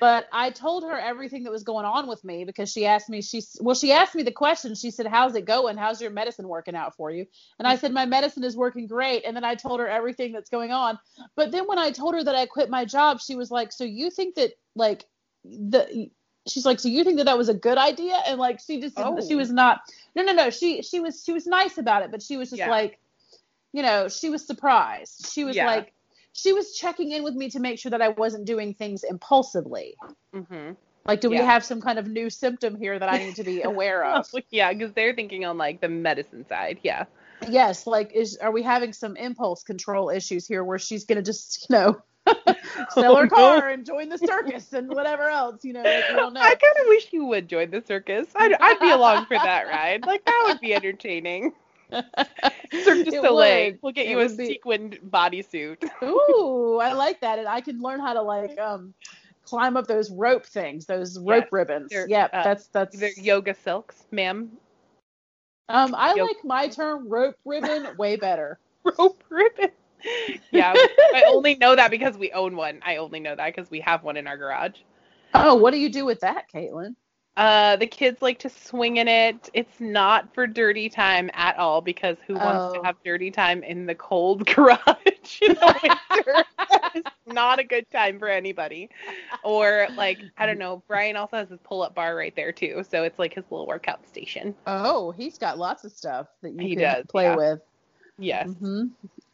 But 0.00 0.28
I 0.32 0.50
told 0.50 0.84
her 0.84 0.98
everything 0.98 1.44
that 1.44 1.50
was 1.50 1.62
going 1.64 1.84
on 1.84 2.06
with 2.08 2.24
me 2.24 2.44
because 2.44 2.70
she 2.70 2.86
asked 2.86 3.08
me, 3.08 3.20
she 3.20 3.42
well, 3.60 3.74
she 3.74 3.92
asked 3.92 4.14
me 4.14 4.22
the 4.22 4.32
question. 4.32 4.74
She 4.74 4.90
said, 4.90 5.06
"How's 5.06 5.34
it 5.34 5.44
going? 5.44 5.76
How's 5.76 6.00
your 6.00 6.10
medicine 6.10 6.48
working 6.48 6.74
out 6.74 6.94
for 6.96 7.10
you?" 7.10 7.26
And 7.58 7.66
I 7.68 7.76
said, 7.76 7.92
"My 7.92 8.06
medicine 8.06 8.44
is 8.44 8.56
working 8.56 8.86
great." 8.86 9.24
And 9.24 9.36
then 9.36 9.44
I 9.44 9.54
told 9.56 9.80
her 9.80 9.88
everything 9.88 10.32
that's 10.32 10.50
going 10.50 10.72
on. 10.72 10.98
But 11.36 11.50
then 11.52 11.66
when 11.66 11.78
I 11.78 11.90
told 11.90 12.14
her 12.14 12.22
that 12.24 12.34
I 12.34 12.46
quit 12.46 12.70
my 12.70 12.84
job, 12.84 13.20
she 13.20 13.34
was 13.34 13.50
like, 13.50 13.72
"So 13.72 13.84
you 13.84 14.10
think 14.10 14.36
that 14.36 14.52
like 14.74 15.04
the?" 15.44 16.08
She's 16.46 16.64
like, 16.64 16.80
"So 16.80 16.88
you 16.88 17.04
think 17.04 17.18
that 17.18 17.24
that 17.24 17.36
was 17.36 17.48
a 17.50 17.54
good 17.54 17.76
idea?" 17.76 18.14
And 18.26 18.38
like 18.40 18.60
she 18.64 18.80
just 18.80 18.94
Oh. 18.96 19.20
she 19.26 19.34
was 19.34 19.50
not. 19.50 19.80
No, 20.14 20.22
no, 20.22 20.32
no. 20.32 20.50
She 20.50 20.82
she 20.82 21.00
was 21.00 21.22
she 21.24 21.32
was 21.32 21.46
nice 21.46 21.76
about 21.76 22.02
it, 22.02 22.10
but 22.10 22.22
she 22.22 22.36
was 22.36 22.50
just 22.50 22.60
Yeah. 22.60 22.70
like, 22.70 22.98
you 23.72 23.82
know, 23.82 24.08
she 24.08 24.30
was 24.30 24.46
surprised. 24.46 25.30
She 25.32 25.44
was 25.44 25.56
Yeah. 25.56 25.66
like. 25.66 25.92
She 26.40 26.52
was 26.52 26.72
checking 26.72 27.10
in 27.10 27.24
with 27.24 27.34
me 27.34 27.50
to 27.50 27.58
make 27.58 27.80
sure 27.80 27.90
that 27.90 28.00
I 28.00 28.10
wasn't 28.10 28.46
doing 28.46 28.72
things 28.72 29.02
impulsively. 29.02 29.96
hmm 30.32 30.72
Like, 31.04 31.20
do 31.20 31.30
we 31.30 31.38
have 31.38 31.64
some 31.64 31.80
kind 31.80 31.98
of 31.98 32.06
new 32.06 32.30
symptom 32.30 32.76
here 32.78 32.96
that 32.96 33.12
I 33.12 33.18
need 33.18 33.34
to 33.36 33.44
be 33.44 33.62
aware 33.72 34.04
of? 34.04 34.26
yeah, 34.50 34.72
because 34.72 34.92
they're 34.92 35.14
thinking 35.14 35.44
on 35.44 35.58
like 35.58 35.80
the 35.80 35.88
medicine 35.88 36.46
side. 36.46 36.78
Yeah. 36.84 37.06
yes, 37.48 37.88
like, 37.88 38.12
is 38.14 38.36
are 38.36 38.52
we 38.52 38.62
having 38.62 38.92
some 38.92 39.16
impulse 39.16 39.64
control 39.64 40.10
issues 40.10 40.46
here 40.46 40.62
where 40.62 40.78
she's 40.78 41.04
gonna 41.06 41.22
just, 41.22 41.66
you 41.68 41.74
know, 41.76 42.02
sell 42.90 43.16
her 43.16 43.24
Oh, 43.24 43.28
car 43.34 43.68
and 43.70 43.84
join 43.84 44.08
the 44.08 44.18
circus 44.18 44.72
and 44.72 44.88
whatever 44.88 45.28
else, 45.28 45.64
you 45.64 45.72
know? 45.72 45.82
Like. 45.82 46.04
I 46.36 46.54
kind 46.54 46.76
of 46.82 46.86
wish 46.86 47.08
you 47.12 47.24
would 47.26 47.48
join 47.48 47.70
the 47.72 47.82
circus. 47.84 48.28
I'd, 48.36 48.52
I'd 48.60 48.78
be 48.78 48.90
along 48.90 49.26
for 49.26 49.34
that 49.38 49.66
ride. 49.66 50.06
Like 50.06 50.24
that 50.24 50.42
would 50.46 50.60
be 50.60 50.72
entertaining. 50.72 51.52
Cirque 51.90 53.04
du 53.06 53.10
Soleil. 53.22 53.72
would. 53.72 53.78
We'll 53.82 53.92
get 53.92 54.06
It 54.06 54.10
you 54.10 54.20
a 54.20 54.28
be- 54.28 54.46
sequined 54.46 54.98
bodysuit. 55.08 55.82
Ooh, 56.02 56.78
I 56.80 56.92
like 56.92 57.20
that, 57.20 57.38
and 57.38 57.48
I 57.48 57.60
can 57.60 57.80
learn 57.80 58.00
how 58.00 58.12
to 58.14 58.22
like 58.22 58.58
um 58.58 58.94
climb 59.44 59.76
up 59.76 59.86
those 59.86 60.10
rope 60.10 60.46
things, 60.46 60.86
those 60.86 61.18
rope 61.18 61.44
Yes, 61.44 61.52
ribbons. 61.52 61.92
Yep, 61.92 62.30
uh, 62.32 62.44
that's 62.44 62.66
that's. 62.68 62.98
They're 62.98 63.10
yoga 63.16 63.54
silks, 63.54 64.04
ma'am. 64.10 64.50
Um, 65.70 65.94
I 65.94 66.14
yo- 66.14 66.24
like 66.24 66.44
my 66.44 66.68
term 66.68 67.08
rope 67.08 67.36
ribbon 67.44 67.96
way 67.96 68.16
better. 68.16 68.58
Rope 68.98 69.22
ribbon. 69.28 69.70
Yeah, 70.50 70.72
I 70.74 71.24
only 71.28 71.56
know 71.56 71.74
that 71.76 71.90
because 71.90 72.16
we 72.16 72.32
own 72.32 72.56
one. 72.56 72.80
I 72.86 72.96
only 72.96 73.20
know 73.20 73.34
that 73.34 73.54
because 73.54 73.70
we 73.70 73.80
have 73.80 74.02
one 74.04 74.16
in 74.16 74.26
our 74.26 74.36
garage. 74.38 74.76
Oh, 75.34 75.56
what 75.56 75.72
do 75.72 75.78
you 75.78 75.90
do 75.90 76.06
with 76.06 76.20
that, 76.20 76.44
Caitlin? 76.50 76.94
Uh, 77.38 77.76
the 77.76 77.86
kids 77.86 78.20
like 78.20 78.38
to 78.40 78.50
swing 78.50 78.96
in 78.96 79.06
it. 79.06 79.48
It's 79.54 79.78
not 79.78 80.34
for 80.34 80.44
dirty 80.48 80.88
time 80.88 81.30
at 81.34 81.56
all 81.56 81.80
because 81.80 82.16
who 82.26 82.34
wants 82.34 82.74
Oh. 82.76 82.80
to 82.80 82.84
have 82.84 82.96
dirty 83.04 83.30
time 83.30 83.62
in 83.62 83.86
the 83.86 83.94
cold 83.94 84.44
garage 84.54 84.76
in 85.42 85.54
the 85.54 85.78
winter? 86.24 86.44
it's 86.96 87.10
not 87.26 87.60
a 87.60 87.64
good 87.64 87.88
time 87.92 88.18
for 88.18 88.26
anybody. 88.28 88.90
Or 89.44 89.86
like 89.96 90.18
I 90.36 90.46
don't 90.46 90.58
know. 90.58 90.82
Brian 90.88 91.14
also 91.16 91.36
has 91.36 91.48
his 91.48 91.60
pull-up 91.62 91.94
bar 91.94 92.16
right 92.16 92.34
there 92.34 92.50
too, 92.50 92.82
so 92.90 93.04
it's 93.04 93.20
like 93.20 93.34
his 93.34 93.44
little 93.50 93.68
workout 93.68 94.04
station. 94.08 94.52
Oh, 94.66 95.12
he's 95.12 95.38
got 95.38 95.58
lots 95.58 95.84
of 95.84 95.92
stuff 95.92 96.26
that 96.42 96.52
you 96.54 96.60
He 96.60 96.74
can 96.74 96.82
does, 96.82 97.04
play 97.08 97.24
yeah. 97.24 97.36
with. 97.36 97.60
Yes. 98.18 98.48
hmm 98.48 98.86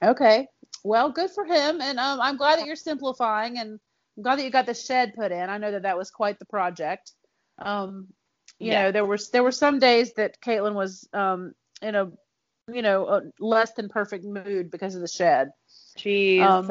Okay. 0.03 0.47
Well, 0.83 1.11
good 1.11 1.31
for 1.31 1.47
him, 1.47 1.81
and 1.81 1.99
um, 1.99 2.21
I'm 2.21 2.37
glad 2.37 2.59
that 2.59 2.67
you're 2.67 2.77
simplifying, 2.77 3.59
and 3.59 3.81
I'm 4.19 4.23
glad 4.23 4.39
that 4.39 4.45
you 4.45 4.51
got 4.51 4.67
the 4.67 4.75
shed 4.75 5.15
put 5.15 5.33
in. 5.33 5.49
I 5.49 5.57
know 5.57 5.73
that 5.73 5.83
that 5.85 5.97
was 5.97 6.11
quite 6.11 6.39
the 6.39 6.45
project. 6.45 7.13
Um, 7.59 8.09
you 8.59 8.71
Yeah. 8.71 8.79
know, 8.79 8.93
there 8.93 9.05
were 9.05 9.19
there 9.33 9.43
were 9.43 9.53
some 9.53 9.79
days 9.79 10.13
that 10.15 10.41
Caitlin 10.41 10.75
was 10.75 11.09
um 11.13 11.55
in 11.83 11.95
a 11.95 12.11
you 12.73 12.83
know 12.83 13.07
a 13.09 13.23
less 13.39 13.73
than 13.75 13.89
perfect 13.89 14.25
mood 14.25 14.71
because 14.71 14.95
of 14.95 15.01
the 15.01 15.09
shed. 15.09 15.51
Jeez. 15.97 16.71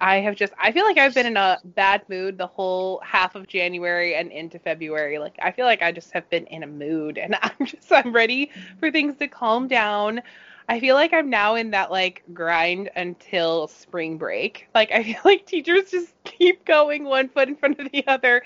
I 0.00 0.16
have 0.16 0.36
just 0.36 0.52
I 0.58 0.72
feel 0.72 0.84
like 0.84 0.98
I've 0.98 1.14
been 1.14 1.26
in 1.26 1.36
a 1.36 1.58
bad 1.64 2.08
mood 2.08 2.38
the 2.38 2.46
whole 2.46 3.00
half 3.04 3.34
of 3.34 3.46
January 3.46 4.14
and 4.14 4.30
into 4.32 4.58
February. 4.58 5.18
Like 5.18 5.36
I 5.40 5.52
feel 5.52 5.64
like 5.66 5.82
I 5.82 5.92
just 5.92 6.12
have 6.12 6.28
been 6.30 6.46
in 6.46 6.62
a 6.62 6.66
mood 6.66 7.18
and 7.18 7.36
I'm 7.42 7.66
just 7.66 7.92
I'm 7.92 8.12
ready 8.12 8.50
for 8.80 8.90
things 8.90 9.16
to 9.18 9.28
calm 9.28 9.68
down. 9.68 10.22
I 10.68 10.80
feel 10.80 10.96
like 10.96 11.12
I'm 11.12 11.30
now 11.30 11.54
in 11.54 11.70
that 11.70 11.90
like 11.90 12.22
grind 12.32 12.90
until 12.96 13.68
spring 13.68 14.18
break. 14.18 14.68
Like 14.74 14.90
I 14.92 15.02
feel 15.04 15.20
like 15.24 15.46
teachers 15.46 15.90
just 15.90 16.14
keep 16.24 16.64
going 16.64 17.04
one 17.04 17.28
foot 17.28 17.48
in 17.48 17.56
front 17.56 17.78
of 17.78 17.90
the 17.92 18.06
other 18.06 18.42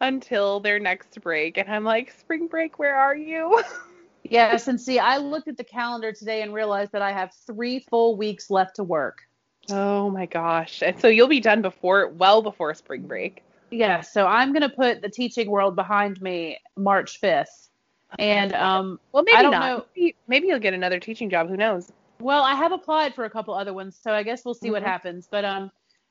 until 0.00 0.60
their 0.60 0.78
next 0.78 1.20
break 1.20 1.58
and 1.58 1.68
I'm 1.68 1.84
like 1.84 2.12
spring 2.12 2.46
break 2.46 2.78
where 2.78 2.94
are 2.94 3.16
you? 3.16 3.62
yes, 4.24 4.68
and 4.68 4.80
see, 4.80 4.98
I 4.98 5.16
looked 5.18 5.48
at 5.48 5.56
the 5.56 5.64
calendar 5.64 6.12
today 6.12 6.42
and 6.42 6.54
realized 6.54 6.92
that 6.92 7.02
I 7.02 7.12
have 7.12 7.32
three 7.46 7.80
full 7.90 8.16
weeks 8.16 8.50
left 8.50 8.76
to 8.76 8.84
work. 8.84 9.18
oh 9.70 10.10
my 10.10 10.26
gosh. 10.26 10.82
And 10.82 11.00
so 11.00 11.08
you'll 11.08 11.28
be 11.28 11.40
done 11.40 11.62
before 11.62 12.08
well 12.08 12.42
before 12.42 12.74
spring 12.74 13.02
break. 13.02 13.42
Yeah, 13.70 14.00
so 14.00 14.26
I'm 14.26 14.52
gonna 14.52 14.70
put 14.70 15.02
the 15.02 15.10
teaching 15.10 15.50
world 15.50 15.76
behind 15.76 16.20
me 16.22 16.58
March 16.76 17.20
5th, 17.20 17.68
and 18.18 18.54
um, 18.54 18.98
Well, 19.12 19.24
maybe 19.24 19.36
I 19.36 19.42
don't 19.42 19.52
not. 19.52 19.60
know. 19.78 19.84
Maybe, 19.94 20.16
maybe 20.26 20.46
you'll 20.46 20.58
get 20.58 20.72
another 20.74 20.98
teaching 21.00 21.28
job. 21.28 21.48
Who 21.48 21.56
knows? 21.56 21.92
Well, 22.20 22.42
I 22.42 22.54
have 22.54 22.72
applied 22.72 23.14
for 23.14 23.24
a 23.24 23.30
couple 23.30 23.54
other 23.54 23.74
ones, 23.74 23.98
so 24.00 24.12
I 24.12 24.22
guess 24.22 24.44
we'll 24.44 24.54
see 24.54 24.70
what 24.70 24.82
Mhm. 24.82 24.86
happens. 24.86 25.28
But 25.30 25.44
um, 25.44 25.70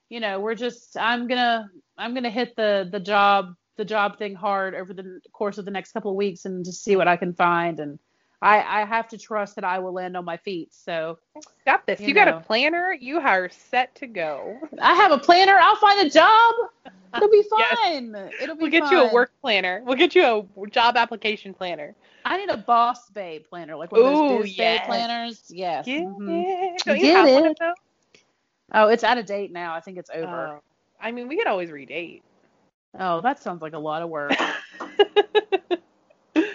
you 0.10 0.20
know, 0.20 0.40
we're 0.40 0.56
just 0.56 0.96
I'm 0.98 1.28
gonna 1.28 1.70
I'm 1.98 2.14
gonna 2.14 2.30
hit 2.30 2.56
the 2.56 2.88
the 2.92 3.00
job 3.00 3.56
the 3.78 3.86
job 3.86 4.18
thing 4.18 4.36
hard 4.36 4.76
over 4.76 4.94
the 4.94 5.22
course 5.32 5.58
of 5.58 5.66
the 5.66 5.72
next 5.72 5.92
couple 5.94 6.12
of 6.12 6.18
weeks 6.18 6.46
and 6.46 6.66
just 6.66 6.84
see 6.84 6.96
what 6.96 7.08
I 7.08 7.16
can 7.18 7.34
find. 7.34 7.80
And 7.80 8.00
I 8.42 8.82
I 8.82 8.86
have 8.86 9.08
to 9.10 9.18
trust 9.18 9.56
that 9.56 9.64
I 9.64 9.80
will 9.80 9.94
land 9.94 10.18
on 10.18 10.26
my 10.26 10.38
feet. 10.38 10.74
So 10.74 11.20
Got 11.66 11.86
this. 11.86 12.00
You 12.00 12.08
You, 12.08 12.14
got 12.14 12.28
a 12.28 12.40
planner. 12.42 12.94
You 13.00 13.20
are 13.20 13.50
set 13.50 13.96
to 13.96 14.08
go. 14.08 14.58
I 14.82 14.94
have 14.96 15.12
a 15.12 15.18
planner. 15.18 15.58
I'll 15.60 15.76
find 15.76 16.06
a 16.06 16.10
job. 16.10 16.56
It'll 17.16 17.30
be 17.30 17.44
Yes. 17.58 17.78
fine. 17.80 18.16
It'll 18.42 18.56
be 18.56 18.64
We'll 18.64 18.72
get 18.72 18.90
you 18.92 19.00
a 19.00 19.14
work 19.14 19.32
planner. 19.42 19.82
We'll 19.86 19.98
get 19.98 20.16
you 20.16 20.24
a 20.24 20.68
job 20.70 20.98
application 20.98 21.54
planner. 21.54 21.96
I 22.26 22.38
need 22.38 22.50
a 22.50 22.58
Boss 22.58 23.10
Babe 23.10 23.44
planner, 23.50 23.76
like 23.76 23.92
one 23.92 24.02
of 24.02 24.30
those 24.30 24.48
Biz 24.48 24.58
Bay 24.58 24.80
planners. 24.86 25.44
Yes. 25.50 25.88
Yeah. 25.88 26.02
mhm. 26.04 26.78
Don't 26.86 26.98
you 26.98 27.04
Get 27.04 27.16
have 27.16 27.30
one 27.34 27.46
of 27.48 27.58
those? 27.60 27.76
Oh, 28.74 28.88
it's 28.90 29.04
out 29.04 29.18
of 29.18 29.26
date 29.26 29.52
now. 29.52 29.74
I 29.76 29.80
think 29.80 29.98
it's 29.98 30.10
over. 30.10 30.48
Oh. 30.58 30.60
I 31.00 31.12
mean, 31.12 31.28
we 31.28 31.38
could 31.38 31.48
always 31.48 31.70
redate. 31.70 32.22
Oh, 33.00 33.22
that 33.22 33.42
sounds 33.42 33.62
like 33.62 33.74
a 33.74 33.80
lot 33.80 34.02
of 34.02 34.10
work. 34.10 34.32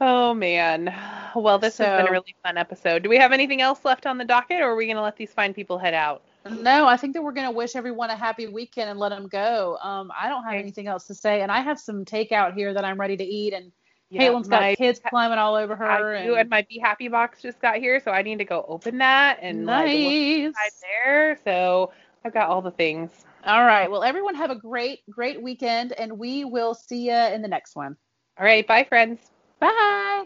oh 0.00 0.34
man. 0.34 0.94
Well, 1.34 1.58
this 1.58 1.78
has 1.78 1.88
been 1.96 2.06
a 2.06 2.10
really 2.10 2.34
fun 2.42 2.56
episode. 2.56 3.02
Do 3.02 3.08
we 3.08 3.16
have 3.16 3.32
anything 3.32 3.60
else 3.60 3.84
left 3.84 4.06
on 4.06 4.18
the 4.18 4.24
docket, 4.24 4.60
or 4.60 4.70
are 4.72 4.76
we 4.76 4.86
gonna 4.86 5.02
let 5.02 5.16
these 5.16 5.32
fine 5.32 5.54
people 5.54 5.78
head 5.78 5.94
out? 5.94 6.22
No, 6.48 6.86
I 6.86 6.96
think 6.96 7.14
that 7.14 7.22
we're 7.22 7.32
going 7.32 7.46
to 7.46 7.56
wish 7.56 7.76
everyone 7.76 8.10
a 8.10 8.16
happy 8.16 8.48
weekend 8.48 8.90
and 8.90 8.98
let 8.98 9.10
them 9.10 9.28
go. 9.28 9.78
Um, 9.80 10.10
I 10.18 10.28
don't 10.28 10.42
have 10.42 10.54
Okay. 10.54 10.58
anything 10.58 10.88
else 10.88 11.06
to 11.06 11.14
say, 11.14 11.42
and 11.42 11.52
I 11.52 11.60
have 11.60 11.78
some 11.78 12.04
takeout 12.04 12.54
here 12.54 12.74
that 12.74 12.84
I'm 12.84 12.98
ready 12.98 13.16
to 13.16 13.24
eat. 13.24 13.52
And 13.52 13.70
Yeah, 14.10 14.28
Caitlin's 14.28 14.48
got 14.48 14.76
kids 14.76 15.00
climbing 15.08 15.38
all 15.38 15.54
over 15.54 15.76
her. 15.76 16.16
I 16.16 16.24
do, 16.24 16.34
and 16.34 16.50
my 16.50 16.66
Be 16.68 16.78
Happy 16.80 17.06
box 17.08 17.42
just 17.42 17.60
got 17.60 17.76
here, 17.76 18.00
so 18.00 18.10
I 18.10 18.22
need 18.22 18.38
to 18.38 18.44
go 18.44 18.64
open 18.68 18.98
that 18.98 19.38
and 19.40 19.66
like, 19.66 19.92
nice. 19.92 20.38
inside 20.40 20.72
there. 20.82 21.38
So 21.44 21.92
I've 22.24 22.34
got 22.34 22.48
all 22.48 22.60
the 22.60 22.72
things. 22.72 23.24
All 23.44 23.64
right. 23.64 23.90
Well, 23.90 24.04
everyone 24.04 24.36
have 24.36 24.50
a 24.50 24.56
great, 24.56 25.00
great 25.10 25.42
weekend, 25.42 25.92
and 25.92 26.18
we 26.18 26.44
will 26.44 26.74
see 26.74 27.08
you 27.08 27.14
in 27.16 27.42
the 27.42 27.48
next 27.48 27.74
one. 27.74 27.96
All 28.38 28.46
right, 28.46 28.66
bye, 28.66 28.84
friends. 28.84 29.18
Bye. 29.58 30.24